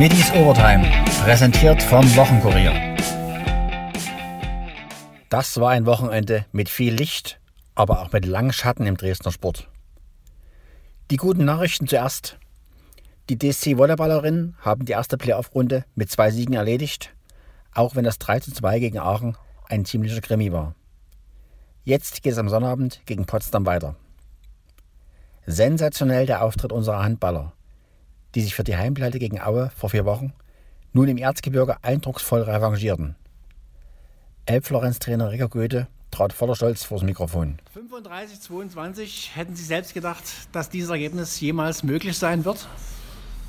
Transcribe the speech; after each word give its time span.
Middies 0.00 0.32
Overtime, 0.32 0.90
präsentiert 1.24 1.82
vom 1.82 2.02
Wochenkurier. 2.16 2.72
Das 5.28 5.60
war 5.60 5.72
ein 5.72 5.84
Wochenende 5.84 6.46
mit 6.52 6.70
viel 6.70 6.94
Licht, 6.94 7.38
aber 7.74 8.00
auch 8.00 8.10
mit 8.10 8.24
langen 8.24 8.54
Schatten 8.54 8.86
im 8.86 8.96
Dresdner 8.96 9.30
Sport. 9.30 9.68
Die 11.10 11.18
guten 11.18 11.44
Nachrichten 11.44 11.86
zuerst. 11.86 12.38
Die 13.28 13.36
DSC 13.36 13.76
Volleyballerinnen 13.76 14.56
haben 14.62 14.86
die 14.86 14.92
erste 14.92 15.18
Playoff-Runde 15.18 15.84
mit 15.94 16.10
zwei 16.10 16.30
Siegen 16.30 16.54
erledigt, 16.54 17.14
auch 17.74 17.94
wenn 17.94 18.04
das 18.04 18.18
3 18.18 18.40
zu 18.40 18.54
2 18.54 18.78
gegen 18.78 18.98
Aachen 18.98 19.36
ein 19.68 19.84
ziemlicher 19.84 20.22
Krimi 20.22 20.50
war. 20.50 20.74
Jetzt 21.84 22.22
geht 22.22 22.32
es 22.32 22.38
am 22.38 22.48
Sonnabend 22.48 23.02
gegen 23.04 23.26
Potsdam 23.26 23.66
weiter. 23.66 23.96
Sensationell 25.44 26.24
der 26.24 26.42
Auftritt 26.42 26.72
unserer 26.72 27.02
Handballer, 27.02 27.52
die 28.34 28.42
sich 28.42 28.54
für 28.54 28.64
die 28.64 28.76
Heimpleite 28.76 29.18
gegen 29.18 29.40
Aue 29.40 29.70
vor 29.76 29.90
vier 29.90 30.04
Wochen 30.04 30.32
nun 30.92 31.08
im 31.08 31.18
Erzgebirge 31.18 31.76
eindrucksvoll 31.82 32.42
revanchierten. 32.42 33.14
Elbflorenz-Trainer 34.46 35.30
Ricker 35.30 35.48
Goethe 35.48 35.86
trat 36.10 36.32
voller 36.32 36.56
Stolz 36.56 36.84
vors 36.84 37.02
Mikrofon. 37.02 37.58
35, 37.72 38.40
22, 38.40 39.30
hätten 39.34 39.54
Sie 39.54 39.64
selbst 39.64 39.94
gedacht, 39.94 40.24
dass 40.52 40.68
dieses 40.68 40.90
Ergebnis 40.90 41.40
jemals 41.40 41.84
möglich 41.84 42.18
sein 42.18 42.44
wird? 42.44 42.66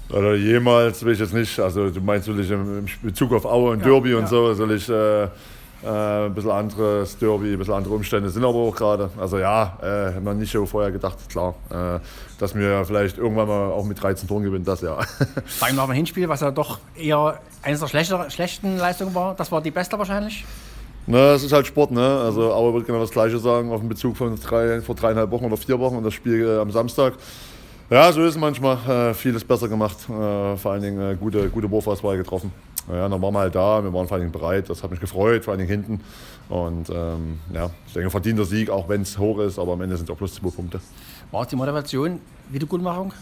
Oder 0.09 0.35
jemals, 0.35 1.03
will 1.03 1.13
ich 1.13 1.19
jetzt 1.19 1.33
nicht. 1.33 1.59
Also 1.59 1.89
du 1.89 2.01
meinst 2.01 2.27
natürlich 2.27 2.51
im 2.51 2.85
Bezug 3.01 3.31
auf 3.33 3.45
Aue 3.45 3.71
und 3.71 3.79
ja, 3.79 3.85
Derby 3.85 4.13
und 4.13 4.23
ja. 4.23 4.27
so, 4.27 4.53
soll 4.53 4.73
ich 4.73 4.87
äh, 4.89 5.27
äh, 5.83 6.25
ein 6.25 6.33
bisschen 6.33 6.51
anderes 6.51 7.17
Derby, 7.17 7.53
ein 7.53 7.57
bisschen 7.57 7.73
andere 7.73 7.93
Umstände 7.93 8.29
sind 8.29 8.43
aber 8.43 8.55
auch 8.55 8.75
gerade. 8.75 9.09
Also 9.17 9.39
ja, 9.39 9.77
äh, 9.81 10.15
haben 10.15 10.23
wir 10.23 10.33
nicht 10.33 10.51
so 10.51 10.65
vorher 10.65 10.91
gedacht, 10.91 11.17
klar, 11.29 11.55
äh, 11.69 11.99
dass 12.39 12.55
wir 12.55 12.85
vielleicht 12.85 13.17
irgendwann 13.17 13.47
mal 13.47 13.71
auch 13.71 13.85
mit 13.85 14.01
13 14.01 14.27
Toren 14.27 14.43
gewinnen, 14.43 14.65
das 14.65 14.81
ja. 14.81 14.97
Sagen 15.59 15.75
wir 15.75 15.85
mal 15.85 15.89
ein 15.89 15.95
Hinspiel, 15.95 16.29
was 16.29 16.41
ja 16.41 16.51
doch 16.51 16.79
eher 16.95 17.39
eines 17.61 17.79
der 17.79 17.87
schlechter, 17.87 18.29
schlechten 18.29 18.77
Leistungen 18.77 19.15
war. 19.15 19.35
Das 19.35 19.51
war 19.51 19.61
die 19.61 19.71
beste 19.71 19.97
wahrscheinlich? 19.97 20.45
Na, 21.07 21.33
es 21.33 21.43
ist 21.43 21.51
halt 21.51 21.65
Sport, 21.65 21.91
ne? 21.91 22.21
Also 22.23 22.53
Aue 22.53 22.73
wird 22.75 22.85
genau 22.85 22.99
das 22.99 23.09
Gleiche 23.09 23.39
sagen, 23.39 23.71
auf 23.71 23.79
den 23.79 23.89
Bezug 23.89 24.17
von 24.17 24.35
drei, 24.39 24.81
vor 24.81 24.95
dreieinhalb 24.95 25.31
Wochen 25.31 25.45
oder 25.45 25.57
vier 25.57 25.79
Wochen 25.79 25.95
und 25.95 26.03
das 26.03 26.13
Spiel 26.13 26.45
äh, 26.45 26.59
am 26.59 26.71
Samstag. 26.71 27.13
Ja, 27.89 28.11
so 28.13 28.21
ist 28.21 28.35
es 28.35 28.37
manchmal. 28.39 28.77
Äh, 28.87 29.13
vieles 29.13 29.43
besser 29.43 29.67
gemacht. 29.67 29.97
Äh, 30.07 30.55
vor 30.55 30.71
allen 30.71 30.81
Dingen 30.81 31.01
äh, 31.01 31.15
gute, 31.15 31.49
gute 31.49 31.69
Wurfauswahl 31.69 32.15
getroffen. 32.17 32.53
Ja, 32.91 33.07
dann 33.07 33.21
waren 33.21 33.33
wir 33.33 33.39
halt 33.39 33.55
da, 33.55 33.83
wir 33.83 33.93
waren 33.93 34.07
vor 34.07 34.15
allen 34.15 34.23
Dingen 34.23 34.31
bereit. 34.33 34.69
Das 34.69 34.83
hat 34.83 34.91
mich 34.91 34.99
gefreut, 34.99 35.45
vor 35.45 35.53
allen 35.53 35.65
Dingen 35.65 35.71
hinten. 35.71 36.01
Und 36.49 36.89
ähm, 36.89 37.39
ja, 37.53 37.69
ich 37.87 37.93
denke, 37.93 38.09
verdienter 38.09 38.43
Sieg, 38.43 38.69
auch 38.69 38.89
wenn 38.89 39.03
es 39.03 39.17
hoch 39.17 39.39
ist, 39.39 39.57
aber 39.57 39.73
am 39.73 39.81
Ende 39.81 39.95
sind 39.95 40.09
es 40.09 40.13
auch 40.13 40.17
plus 40.17 40.35
zwei 40.35 40.49
Punkte. 40.49 40.81
War 41.31 41.43
es 41.43 41.47
die 41.47 41.55
Motivation, 41.55 42.19
Wiedergutmachung? 42.49 43.13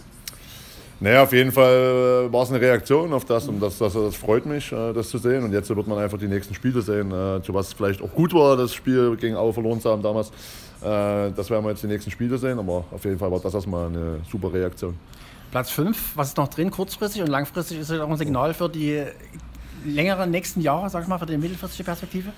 Naja, 1.02 1.24
auf 1.24 1.32
jeden 1.32 1.52
Fall 1.52 2.28
äh, 2.28 2.34
war 2.34 2.44
es 2.44 2.50
eine 2.50 2.60
Reaktion 2.60 3.14
auf 3.14 3.24
das 3.24 3.48
und 3.48 3.62
das, 3.62 3.78
das, 3.78 3.94
das 3.94 4.16
freut 4.16 4.46
mich, 4.46 4.70
äh, 4.72 4.92
das 4.92 5.10
zu 5.10 5.18
sehen. 5.18 5.44
Und 5.44 5.54
jetzt 5.54 5.74
wird 5.74 5.88
man 5.88 5.98
einfach 5.98 6.18
die 6.18 6.28
nächsten 6.28 6.54
Spiele 6.54 6.82
sehen, 6.82 7.12
äh, 7.12 7.42
zu 7.42 7.54
was 7.54 7.72
vielleicht 7.72 8.02
auch 8.02 8.12
gut 8.14 8.34
war, 8.34 8.58
das 8.58 8.74
Spiel 8.74 9.16
gegen 9.16 9.36
Aue 9.36 9.54
verloren 9.54 9.80
zu 9.80 9.90
haben 9.90 10.02
damals. 10.02 10.32
Das 10.82 11.50
werden 11.50 11.66
wir 11.66 11.72
jetzt 11.72 11.84
die 11.84 11.88
nächsten 11.88 12.10
Spiele 12.10 12.38
sehen, 12.38 12.58
aber 12.58 12.86
auf 12.92 13.04
jeden 13.04 13.20
Fall 13.20 13.30
war 13.30 13.42
das 13.42 13.54
erstmal 13.54 13.88
eine 13.88 14.22
super 14.32 14.54
Reaktion. 14.54 14.98
Platz 15.52 15.72
5, 15.72 16.16
was 16.16 16.30
ist 16.30 16.38
noch 16.38 16.48
drin, 16.48 16.72
kurzfristig 16.72 17.22
und 17.22 17.28
langfristig 17.28 17.80
ist 17.80 17.90
es 17.90 18.00
auch 18.00 18.10
ein 18.10 18.16
Signal 18.16 18.54
für 18.54 18.70
die 18.70 19.04
längeren 19.86 20.32
nächsten 20.32 20.62
Jahre, 20.62 20.90
sag 20.90 21.04
ich 21.04 21.08
mal, 21.08 21.18
für 21.18 21.26
die 21.26 21.38
mittelfristige 21.38 21.84
Perspektive? 21.84 22.32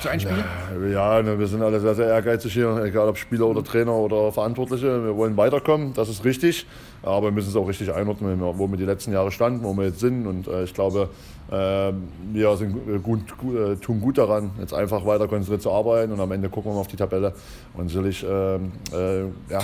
So 0.00 0.08
ein 0.08 0.20
Spiel? 0.20 0.44
Ja, 0.92 1.20
ne, 1.22 1.38
wir 1.38 1.46
sind 1.48 1.60
alle 1.60 1.80
sehr, 1.80 1.94
sehr 1.94 2.06
ehrgeizig 2.06 2.52
hier, 2.52 2.84
egal 2.84 3.08
ob 3.08 3.16
Spieler 3.16 3.46
oder 3.46 3.64
Trainer 3.64 3.94
oder 3.94 4.30
Verantwortliche. 4.30 5.04
Wir 5.04 5.16
wollen 5.16 5.36
weiterkommen, 5.36 5.92
das 5.94 6.08
ist 6.08 6.24
richtig. 6.24 6.66
Aber 7.02 7.28
wir 7.28 7.30
müssen 7.32 7.48
es 7.48 7.56
auch 7.56 7.66
richtig 7.66 7.92
einordnen, 7.92 8.40
wo 8.40 8.68
wir 8.68 8.76
die 8.76 8.84
letzten 8.84 9.12
Jahre 9.12 9.30
standen, 9.30 9.64
wo 9.64 9.72
wir 9.74 9.86
jetzt 9.86 10.00
sind. 10.00 10.26
Und 10.26 10.46
äh, 10.46 10.64
ich 10.64 10.74
glaube, 10.74 11.08
äh, 11.50 11.92
wir 12.32 12.56
sind 12.56 13.02
gut, 13.02 13.38
gut, 13.38 13.56
äh, 13.56 13.76
tun 13.76 14.00
gut 14.00 14.18
daran, 14.18 14.50
jetzt 14.60 14.74
einfach 14.74 15.06
weiter 15.06 15.26
konzentriert 15.26 15.62
zu 15.62 15.72
arbeiten. 15.72 16.12
Und 16.12 16.20
am 16.20 16.30
Ende 16.32 16.48
gucken 16.48 16.70
wir 16.70 16.74
mal 16.74 16.80
auf 16.80 16.88
die 16.88 16.96
Tabelle. 16.96 17.32
Und 17.74 17.88
sicherlich 17.88 18.24
ähm, 18.28 18.72
äh, 18.92 19.22
ja, 19.50 19.60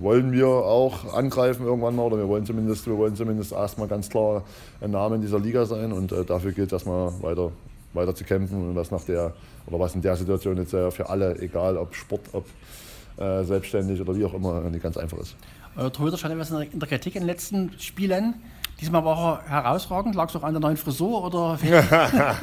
wollen 0.00 0.32
wir 0.32 0.46
auch 0.46 1.14
angreifen 1.14 1.66
irgendwann 1.66 1.96
mal. 1.96 2.04
Oder 2.04 2.18
wir 2.18 2.28
wollen 2.28 2.46
zumindest, 2.46 2.86
wir 2.86 2.96
wollen 2.96 3.16
zumindest 3.16 3.52
erstmal 3.52 3.88
ganz 3.88 4.08
klar 4.08 4.44
ein 4.80 4.90
Name 4.90 5.16
in 5.16 5.22
dieser 5.22 5.40
Liga 5.40 5.64
sein. 5.64 5.92
Und 5.92 6.12
äh, 6.12 6.24
dafür 6.24 6.52
gilt 6.52 6.68
es 6.68 6.72
erstmal 6.74 7.12
weiter, 7.22 7.50
weiter 7.94 8.14
zu 8.14 8.24
kämpfen. 8.24 8.68
Und 8.68 8.74
das 8.74 8.90
nach 8.90 9.04
der 9.04 9.32
oder 9.66 9.78
was 9.78 9.94
in 9.94 10.02
der 10.02 10.16
Situation 10.16 10.56
jetzt 10.58 10.70
für 10.70 11.08
alle, 11.08 11.38
egal 11.40 11.76
ob 11.76 11.94
Sport, 11.94 12.22
ob 12.32 12.46
äh, 13.16 13.44
selbstständig 13.44 14.00
oder 14.00 14.16
wie 14.16 14.24
auch 14.24 14.34
immer, 14.34 14.60
nicht 14.62 14.82
ganz 14.82 14.96
einfach 14.96 15.18
ist. 15.18 15.36
Euer 15.76 15.92
Torhüter 15.92 16.18
stand 16.18 16.34
etwas 16.34 16.50
in 16.50 16.78
der 16.78 16.88
Kritik 16.88 17.14
in 17.16 17.22
den 17.22 17.26
letzten 17.26 17.72
Spielen. 17.78 18.34
Diesmal 18.80 19.04
war 19.04 19.42
er 19.46 19.50
herausragend. 19.50 20.14
Lag 20.14 20.28
es 20.28 20.36
auch 20.36 20.42
an 20.42 20.52
der 20.52 20.60
neuen 20.60 20.76
Frisur 20.76 21.24
oder? 21.24 21.58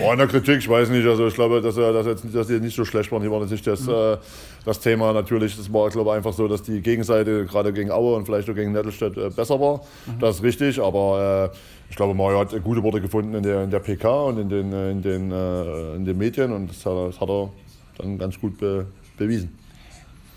oh, 0.00 0.12
in 0.12 0.18
der 0.18 0.28
Kritik, 0.28 0.58
ich 0.58 0.68
weiß 0.68 0.88
nicht. 0.90 1.06
Also 1.06 1.26
ich 1.26 1.34
glaube, 1.34 1.60
dass 1.60 1.76
er 1.76 1.92
dass 1.92 2.06
jetzt, 2.06 2.24
dass 2.32 2.46
die 2.46 2.60
nicht 2.60 2.76
so 2.76 2.84
schlecht 2.84 3.10
waren. 3.10 3.22
Die 3.22 3.30
waren 3.30 3.42
jetzt 3.42 3.50
nicht 3.50 3.66
das, 3.66 3.80
mhm. 3.82 3.92
äh, 3.92 4.16
das 4.64 4.80
Thema 4.80 5.12
natürlich. 5.12 5.56
Das 5.56 5.72
war, 5.72 5.90
glaube 5.90 6.10
ich, 6.10 6.16
einfach 6.16 6.32
so, 6.32 6.46
dass 6.46 6.62
die 6.62 6.80
Gegenseite 6.80 7.46
gerade 7.46 7.72
gegen 7.72 7.90
Aue 7.90 8.16
und 8.16 8.26
vielleicht 8.26 8.48
auch 8.48 8.54
gegen 8.54 8.72
Nettelstedt 8.72 9.16
äh, 9.16 9.30
besser 9.30 9.60
war. 9.60 9.80
Mhm. 10.06 10.20
Das 10.20 10.36
ist 10.36 10.42
richtig. 10.42 10.80
Aber 10.80 11.50
äh, 11.52 11.56
ich 11.90 11.96
glaube, 11.96 12.14
Mario 12.14 12.40
hat 12.40 12.62
gute 12.62 12.82
Worte 12.82 13.00
gefunden 13.00 13.34
in 13.34 13.42
der, 13.42 13.64
in 13.64 13.70
der 13.70 13.80
PK 13.80 14.24
und 14.24 14.38
in 14.38 14.48
den, 14.48 14.72
äh, 14.72 14.90
in 14.90 15.02
den, 15.02 15.32
äh, 15.32 15.96
in 15.96 16.04
den 16.04 16.16
Medien 16.16 16.52
und 16.52 16.68
das 16.68 16.84
hat, 16.86 16.92
das 16.92 17.20
hat 17.20 17.28
er 17.28 17.50
dann 17.98 18.18
ganz 18.18 18.38
gut 18.40 18.58
be, 18.58 18.86
bewiesen. 19.16 19.56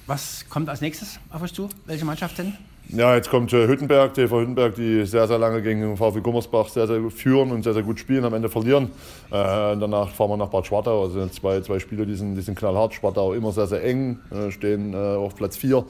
Was 0.07 0.44
kommt 0.50 0.69
als 0.69 0.81
nächstes 0.81 1.19
auf 1.29 1.41
euch 1.41 1.53
zu? 1.53 1.69
Welche 1.85 2.06
Mannschaft 2.06 2.38
denn? 2.39 2.57
Ja, 2.91 3.13
jetzt 3.13 3.29
kommt 3.29 3.53
äh, 3.53 3.67
Hüttenberg, 3.67 4.16
TV 4.16 4.39
Hüttenberg, 4.39 4.73
die 4.73 5.05
sehr, 5.05 5.27
sehr 5.27 5.38
lange 5.38 5.61
gegen 5.61 5.95
VfL 5.95 6.22
Gummersbach 6.22 6.69
sehr, 6.69 6.88
sehr 6.88 7.11
führen 7.11 7.51
und 7.51 7.61
sehr, 7.61 7.75
sehr 7.75 7.83
gut 7.83 8.00
spielen, 8.00 8.25
am 8.25 8.33
Ende 8.33 8.50
verlieren. 8.50 8.85
Äh, 9.29 9.29
danach 9.29 10.09
fahren 10.09 10.31
wir 10.31 10.38
nach 10.38 10.47
Bad 10.47 10.66
Schwartau. 10.66 11.03
Also 11.03 11.27
zwei, 11.27 11.61
zwei 11.61 11.77
Spiele, 11.77 12.07
die 12.07 12.16
sind, 12.16 12.33
die 12.33 12.41
sind 12.41 12.57
knallhart. 12.57 12.95
Schwartau 12.95 13.33
immer 13.33 13.51
sehr, 13.51 13.67
sehr 13.67 13.83
eng, 13.83 14.17
äh, 14.31 14.50
stehen 14.50 14.95
äh, 14.95 14.97
auf 14.97 15.35
Platz 15.35 15.55
4 15.57 15.85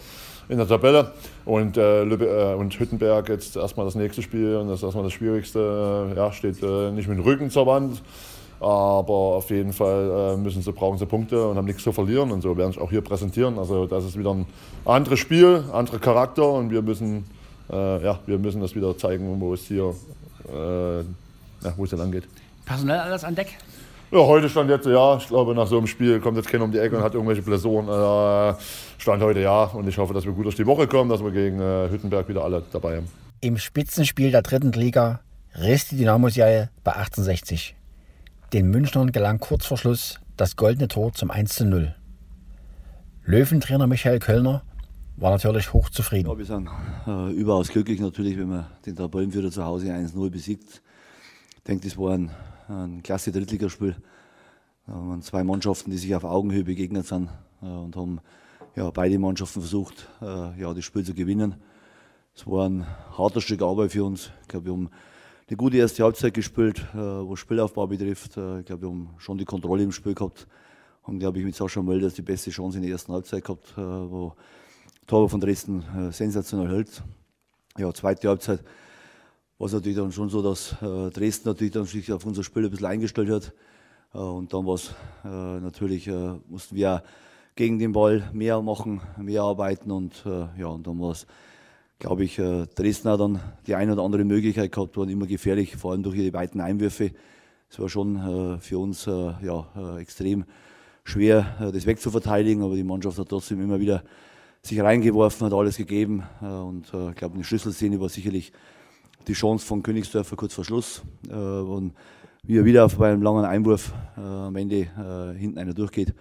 in 0.49 0.57
der 0.57 0.67
Tabelle. 0.67 1.13
Und, 1.45 1.77
äh, 1.77 2.03
Lübe, 2.03 2.25
äh, 2.25 2.59
und 2.59 2.77
Hüttenberg 2.77 3.29
jetzt 3.29 3.55
erstmal 3.55 3.85
das 3.85 3.95
nächste 3.95 4.21
Spiel 4.21 4.57
und 4.57 4.67
das 4.67 4.79
ist 4.79 4.83
erstmal 4.83 5.05
das 5.05 5.13
Schwierigste. 5.13 6.11
ja, 6.17 6.33
steht 6.33 6.61
nicht 6.61 7.07
mit 7.07 7.17
dem 7.17 7.23
Rücken 7.23 7.49
zur 7.49 7.65
Wand. 7.65 8.01
Aber 8.59 9.37
auf 9.37 9.49
jeden 9.49 9.71
Fall 9.71 10.37
müssen 10.37 10.61
sie, 10.61 10.71
brauchen 10.73 10.97
sie 10.97 11.05
Punkte 11.05 11.47
und 11.47 11.57
haben 11.57 11.65
nichts 11.65 11.83
zu 11.83 11.91
verlieren. 11.91 12.31
Und 12.31 12.41
so 12.41 12.57
werden 12.57 12.73
sie 12.73 12.79
auch 12.79 12.89
hier 12.89 13.01
präsentieren. 13.01 13.57
Also 13.57 13.85
das 13.85 14.03
ist 14.03 14.17
wieder 14.17 14.33
ein 14.33 14.45
anderes 14.85 15.19
Spiel, 15.19 15.63
anderer 15.71 15.99
Charakter 15.99 16.51
und 16.51 16.69
wir 16.69 16.81
müssen, 16.81 17.25
äh, 17.71 18.03
ja, 18.03 18.19
wir 18.25 18.37
müssen 18.37 18.59
das 18.61 18.75
wieder 18.75 18.97
zeigen, 18.97 19.39
wo 19.39 19.53
es 19.53 19.61
hier, 19.61 19.95
äh, 20.53 20.99
ja, 20.99 21.73
wo 21.77 21.85
es 21.85 21.89
hier 21.89 21.99
lang 21.99 22.11
geht. 22.11 22.27
Personell 22.65 22.99
alles 22.99 23.23
an 23.23 23.35
Deck? 23.35 23.57
Ja, 24.11 24.19
heute 24.19 24.49
stand 24.49 24.71
jetzt 24.71 24.87
ja. 24.87 25.17
Ich 25.17 25.27
glaube, 25.27 25.53
nach 25.53 25.67
so 25.67 25.77
einem 25.77 25.87
Spiel 25.87 26.19
kommt 26.19 26.35
jetzt 26.35 26.49
keiner 26.49 26.63
um 26.63 26.71
die 26.71 26.79
Ecke 26.79 26.97
und 26.97 27.03
hat 27.03 27.13
irgendwelche 27.13 27.43
Blessuren. 27.43 27.87
Äh, 27.87 28.55
stand 28.97 29.21
heute 29.21 29.39
ja. 29.39 29.65
Und 29.65 29.87
ich 29.87 29.97
hoffe, 29.97 30.13
dass 30.13 30.25
wir 30.25 30.31
gut 30.31 30.45
durch 30.45 30.55
die 30.55 30.65
Woche 30.65 30.87
kommen, 30.87 31.09
dass 31.09 31.23
wir 31.23 31.31
gegen 31.31 31.61
äh, 31.61 31.89
Hüttenberg 31.89 32.27
wieder 32.27 32.43
alle 32.43 32.63
dabei 32.71 32.97
haben. 32.97 33.07
Im 33.41 33.57
Spitzenspiel 33.57 34.31
der 34.31 34.41
dritten 34.41 34.71
Liga 34.71 35.21
riss 35.55 35.87
die 35.87 35.97
Dynamo-Serie 35.97 36.69
bei 36.83 36.93
1860. 36.93 37.75
Den 38.53 38.71
Münchnern 38.71 39.11
gelang 39.11 39.39
kurz 39.39 39.67
vor 39.67 39.77
Schluss 39.77 40.19
das 40.35 40.55
goldene 40.55 40.87
Tor 40.87 41.13
zum 41.13 41.29
1:0. 41.29 41.93
Löwentrainer 43.23 43.85
Michael 43.85 44.17
Kölner 44.17 44.63
war 45.17 45.29
natürlich 45.29 45.71
hochzufrieden. 45.71 46.31
Ja, 46.31 46.35
wir 46.35 46.45
sind 46.45 46.67
äh, 47.05 47.31
überaus 47.33 47.69
glücklich 47.69 47.99
natürlich, 47.99 48.39
wenn 48.39 48.49
man 48.49 48.65
den 48.87 48.95
Tabellenführer 48.95 49.51
zu 49.51 49.63
Hause 49.63 49.89
1-0 49.91 50.31
besiegt. 50.31 50.81
Ich 51.57 51.63
denke, 51.63 51.87
das 51.87 51.95
war 51.95 52.15
ein, 52.15 52.31
ein 52.67 53.03
klasse 53.03 53.31
Drittligaspiel. 53.31 53.95
Da 54.87 54.93
waren 54.93 55.21
zwei 55.21 55.43
Mannschaften, 55.43 55.91
die 55.91 55.97
sich 55.97 56.15
auf 56.15 56.23
Augenhöhe 56.23 56.63
begegnet 56.63 57.05
sind 57.05 57.29
äh, 57.61 57.67
und 57.67 57.95
haben 57.95 58.19
ja, 58.75 58.89
beide 58.89 59.19
Mannschaften 59.19 59.61
versucht, 59.61 60.07
äh, 60.23 60.59
ja, 60.59 60.73
das 60.73 60.83
Spiel 60.85 61.03
zu 61.03 61.13
gewinnen. 61.13 61.53
Es 62.35 62.47
war 62.47 62.67
ein 62.67 62.87
harter 63.15 63.41
Stück 63.41 63.61
Arbeit 63.61 63.91
für 63.91 64.05
uns. 64.05 64.31
Ich 64.41 64.47
glaube, 64.47 64.65
wir 64.65 64.73
haben 64.73 64.89
eine 65.49 65.57
gute 65.57 65.77
erste 65.77 66.03
Halbzeit 66.03 66.35
gespielt, 66.35 66.77
äh, 66.93 66.97
was 66.97 67.39
Spielaufbau 67.39 67.87
betrifft. 67.87 68.37
Äh, 68.37 68.59
ich 68.59 68.65
glaube, 68.67 68.83
wir 68.83 68.89
haben 68.89 69.09
schon 69.17 69.35
die 69.39 69.45
Kontrolle 69.45 69.81
im 69.81 69.91
Spiel 69.91 70.13
gehabt. 70.13 70.47
Haben, 71.03 71.17
glaube 71.17 71.39
ich, 71.39 71.45
mit 71.45 71.55
Sascha 71.55 71.81
Mölders 71.81 72.13
die 72.13 72.21
beste 72.21 72.51
Chance 72.51 72.77
in 72.77 72.83
der 72.83 72.91
ersten 72.91 73.11
Halbzeit 73.11 73.43
gehabt, 73.43 73.73
äh, 73.75 73.81
wo 73.81 74.35
Tor 75.07 75.27
von 75.27 75.41
Dresden 75.41 75.83
äh, 75.97 76.11
sensationell 76.11 76.69
hält. 76.69 77.01
Ja, 77.79 77.91
zweite 77.91 78.27
Halbzeit 78.29 78.63
war 79.57 79.65
es 79.65 79.73
natürlich 79.73 79.97
dann 79.97 80.11
schon 80.11 80.29
so, 80.29 80.43
dass 80.43 80.73
äh, 80.83 81.09
Dresden 81.09 81.49
natürlich 81.49 81.73
dann 81.73 81.85
sich 81.85 82.13
auf 82.13 82.23
unser 82.27 82.43
Spiel 82.43 82.65
ein 82.65 82.69
bisschen 82.69 82.85
eingestellt 82.85 83.31
hat. 83.31 83.53
Äh, 84.13 84.19
und 84.19 84.53
dann 84.53 84.67
war 84.67 84.75
es 84.75 84.93
natürlich, 85.23 86.09
mussten 86.47 86.75
wir 86.75 87.03
gegen 87.55 87.79
den 87.79 87.91
Ball 87.91 88.29
mehr 88.33 88.61
machen, 88.61 89.01
mehr 89.17 89.41
arbeiten 89.41 89.91
und 89.91 90.23
ja, 90.57 90.67
und 90.67 90.87
dann 90.87 90.97
war 90.99 91.11
es, 91.11 91.27
glaube 91.99 92.23
ich, 92.23 92.37
Dresden 92.37 93.09
hat 93.09 93.19
dann 93.19 93.39
die 93.67 93.75
eine 93.75 93.93
oder 93.93 94.03
andere 94.03 94.23
Möglichkeit 94.23 94.71
gehabt, 94.71 94.97
waren 94.97 95.09
immer 95.09 95.27
gefährlich, 95.27 95.75
vor 95.75 95.91
allem 95.91 96.03
durch 96.03 96.15
ihre 96.15 96.33
weiten 96.33 96.61
Einwürfe. 96.61 97.11
Es 97.69 97.77
war 97.77 97.89
schon 97.89 98.59
für 98.61 98.79
uns 98.79 99.05
ja, 99.05 99.97
extrem 99.99 100.45
schwer, 101.03 101.71
das 101.73 101.85
wegzuverteidigen, 101.85 102.63
aber 102.63 102.75
die 102.75 102.83
Mannschaft 102.83 103.19
hat 103.19 103.29
trotzdem 103.29 103.61
immer 103.61 103.79
wieder 103.79 104.03
sich 104.61 104.81
reingeworfen, 104.81 105.45
hat 105.45 105.53
alles 105.53 105.77
gegeben. 105.77 106.23
Äh, 106.41 106.45
und 106.45 106.93
äh, 106.93 107.09
ich 107.09 107.15
glaube, 107.15 107.35
eine 107.35 107.43
Schlüsselszene 107.43 107.99
war 107.99 108.09
sicherlich 108.09 108.51
die 109.27 109.33
Chance 109.33 109.65
von 109.65 109.83
Königsdörfer 109.83 110.35
kurz 110.35 110.53
vor 110.53 110.65
Schluss. 110.65 111.01
Äh, 111.29 111.33
und 111.33 111.93
wie 112.43 112.57
er 112.57 112.65
wieder 112.65 112.87
bei 112.89 113.11
einem 113.11 113.21
langen 113.21 113.45
Einwurf 113.45 113.93
äh, 114.17 114.21
am 114.21 114.55
Ende 114.55 114.81
äh, 114.81 115.37
hinten 115.37 115.59
einer 115.59 115.73
durchgeht 115.73 116.13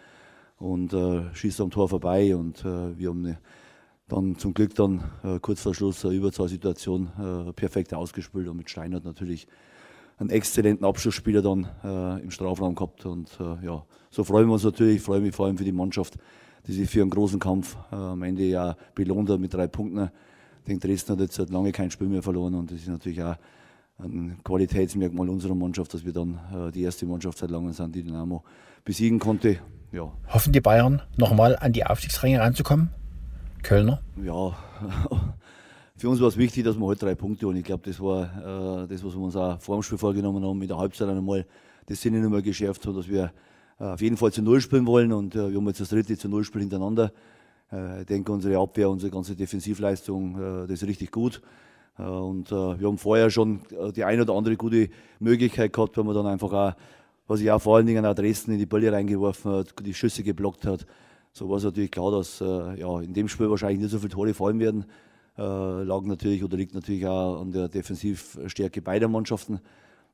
und 0.59 0.93
äh, 0.93 1.33
schießt 1.35 1.61
am 1.61 1.71
Tor 1.71 1.89
vorbei. 1.89 2.35
Und 2.35 2.61
äh, 2.65 2.99
wir 2.99 3.11
haben 3.11 3.25
eine, 3.25 3.39
dann 4.09 4.37
zum 4.37 4.55
Glück 4.55 4.75
dann 4.75 5.05
äh, 5.23 5.39
kurz 5.41 5.63
vor 5.63 5.75
Schluss 5.75 6.05
eine 6.05 6.15
Überzahlsituation 6.15 7.49
äh, 7.49 7.53
perfekt 7.53 7.93
ausgespielt 7.95 8.49
und 8.49 8.57
mit 8.57 8.71
Steinert 8.71 9.05
natürlich 9.05 9.47
einen 10.19 10.31
exzellenten 10.31 10.85
Abschlussspieler 10.85 11.43
dann 11.43 11.69
äh, 11.85 12.23
im 12.23 12.31
Strafraum 12.31 12.75
gehabt. 12.75 13.07
Und 13.07 13.31
äh, 13.41 13.65
ja, 13.65 13.85
so 14.11 14.25
freuen 14.25 14.49
wir 14.49 14.55
uns 14.55 14.65
natürlich, 14.65 14.97
ich 14.97 15.03
freue 15.03 15.21
mich 15.21 15.35
vor 15.35 15.47
allem 15.47 15.59
für 15.59 15.65
die 15.65 15.73
Mannschaft, 15.73 16.15
die 16.67 16.73
sich 16.73 16.91
für 16.91 17.03
einen 17.03 17.11
großen 17.11 17.39
Kampf 17.39 17.77
äh, 17.93 17.97
am 17.97 18.23
Ende 18.23 18.45
ja 18.45 18.77
belohnt 18.95 19.31
hat 19.31 19.41
mit 19.41 19.55
drei 19.55 19.69
Punkten. 19.69 20.11
Denke, 20.67 20.87
Dresden 20.87 21.13
hat 21.13 21.21
jetzt 21.21 21.35
seit 21.35 21.51
lange 21.51 21.73
kein 21.73 21.91
Spiel 21.91 22.09
mehr 22.09 22.23
verloren 22.23 22.55
und 22.55 22.71
das 22.71 22.81
ist 22.81 22.89
natürlich 22.89 23.23
auch 23.23 23.37
ein 23.99 24.39
Qualitätsmerkmal 24.45 25.29
unserer 25.29 25.55
Mannschaft, 25.55 25.93
dass 25.93 26.05
wir 26.05 26.13
dann 26.13 26.39
äh, 26.53 26.73
die 26.73 26.83
erste 26.83 27.07
Mannschaft 27.07 27.39
seit 27.39 27.51
langem 27.51 27.73
sind, 27.73 27.95
die 27.95 28.03
Dynamo 28.03 28.45
besiegen 28.85 29.19
konnte. 29.19 29.59
Ja. 29.93 30.13
Hoffen 30.29 30.53
die 30.53 30.61
Bayern 30.61 31.03
nochmal 31.17 31.57
an 31.57 31.73
die 31.73 31.85
Aufstiegsränge 31.85 32.41
ranzukommen? 32.41 32.91
Kölner? 33.63 34.01
Ja, 34.23 34.57
für 35.97 36.09
uns 36.09 36.21
war 36.21 36.29
es 36.29 36.37
wichtig, 36.37 36.65
dass 36.65 36.77
wir 36.77 36.87
heute 36.87 37.07
drei 37.07 37.15
Punkte 37.15 37.47
holen. 37.47 37.57
Ich 37.57 37.65
glaube, 37.65 37.83
das 37.85 38.01
war 38.01 38.85
äh, 38.85 38.87
das, 38.89 39.05
was 39.05 39.15
wir 39.15 39.21
uns 39.21 39.37
auch 39.37 39.61
vor 39.61 39.77
dem 39.77 39.83
Spiel 39.83 39.99
vorgenommen 39.99 40.45
haben, 40.45 40.59
mit 40.59 40.71
der 40.71 40.79
Halbzeit 40.79 41.09
einmal 41.09 41.47
das 41.87 42.01
Sinne 42.01 42.21
nochmal 42.21 42.43
geschärft 42.43 42.87
haben, 42.87 42.97
dass 42.97 43.09
wir 43.09 43.33
äh, 43.81 43.85
auf 43.85 44.01
jeden 44.01 44.17
Fall 44.17 44.33
zu 44.33 44.43
Null 44.43 44.61
spielen 44.61 44.87
wollen 44.87 45.13
und 45.13 45.35
äh, 45.35 45.51
wir 45.51 45.57
haben 45.57 45.67
jetzt 45.67 45.81
das 45.81 45.91
dritte 45.91 46.17
zu 46.17 46.29
Null 46.29 46.45
Spiel 46.45 46.61
hintereinander. 46.61 47.13
Äh, 47.73 48.01
ich 48.01 48.07
denke, 48.07 48.33
unsere 48.33 48.59
Abwehr, 48.59 48.91
unsere 48.91 49.11
ganze 49.11 49.37
Defensivleistung, 49.37 50.37
äh, 50.37 50.67
das 50.67 50.83
ist 50.83 50.89
richtig 50.89 51.11
gut. 51.11 51.43
Äh, 51.99 52.03
und 52.03 52.51
wir 52.51 52.87
haben 52.87 52.99
vorher 52.99 53.31
schon 53.31 53.61
die 53.95 54.05
eine 54.05 54.23
oder 54.23 54.35
andere 54.35 54.57
gute 54.57 54.89
Möglichkeit 55.19 55.73
gehabt, 55.73 55.97
weil 55.97 56.05
man 56.05 56.15
dann 56.15 56.27
einfach 56.27 56.53
auch, 56.53 56.73
was 57.27 57.41
ich 57.41 57.51
auch 57.51 57.61
vor 57.61 57.77
allen 57.77 57.87
Dingen 57.87 58.07
auch 58.07 58.15
Dresden 58.15 58.53
in 58.53 58.59
die 58.59 58.67
Bälle 58.67 58.93
reingeworfen 58.93 59.53
hat, 59.53 59.75
die 59.85 59.95
Schüsse 59.95 60.23
geblockt 60.23 60.67
hat. 60.67 60.87
So 61.39 61.49
war 61.49 61.59
es 61.59 61.65
natürlich 61.65 61.91
klar, 61.91 62.11
dass 62.11 62.41
ja, 62.41 63.01
in 63.01 63.15
dem 63.15 63.29
Spiel 63.29 63.49
wahrscheinlich 63.49 63.81
nicht 63.81 63.91
so 63.91 63.99
viele 63.99 64.11
Tore 64.11 64.35
fallen 64.35 64.59
werden. 64.59 64.85
Lag 65.37 66.03
natürlich 66.03 66.43
oder 66.43 66.57
liegt 66.57 66.75
natürlich 66.75 67.07
auch 67.07 67.41
an 67.41 67.53
der 67.53 67.69
Defensivstärke 67.69 68.83
beider 68.83 69.07
Mannschaften. 69.07 69.61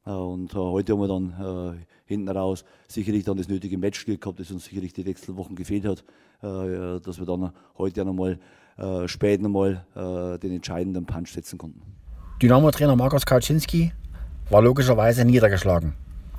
Und 0.04 0.54
heute 0.54 0.92
haben 0.92 1.00
wir 1.00 1.08
dann 1.08 1.78
hinten 2.04 2.28
raus 2.28 2.64
sicherlich 2.88 3.24
dann 3.24 3.38
das 3.38 3.48
nötige 3.48 3.78
Matchspiel 3.78 4.18
gehabt, 4.18 4.38
das 4.38 4.50
uns 4.50 4.66
sicherlich 4.66 4.92
die 4.92 5.06
Wechselwochen 5.06 5.56
gefehlt 5.56 5.86
hat, 5.86 6.04
dass 6.42 7.18
wir 7.18 7.24
dann 7.24 7.52
heute 7.78 8.02
auch 8.02 8.06
nochmal 8.06 8.38
äh, 8.76 9.06
spät 9.06 9.40
nochmal 9.40 9.84
äh, 9.94 10.38
den 10.38 10.52
entscheidenden 10.52 11.06
Punch 11.06 11.28
setzen 11.32 11.58
konnten. 11.58 11.80
Dynamo-Trainer 12.42 12.96
Markus 12.96 13.24
Kauczynski 13.24 13.92
war 14.50 14.62
logischerweise 14.62 15.24
niedergeschlagen. 15.24 15.92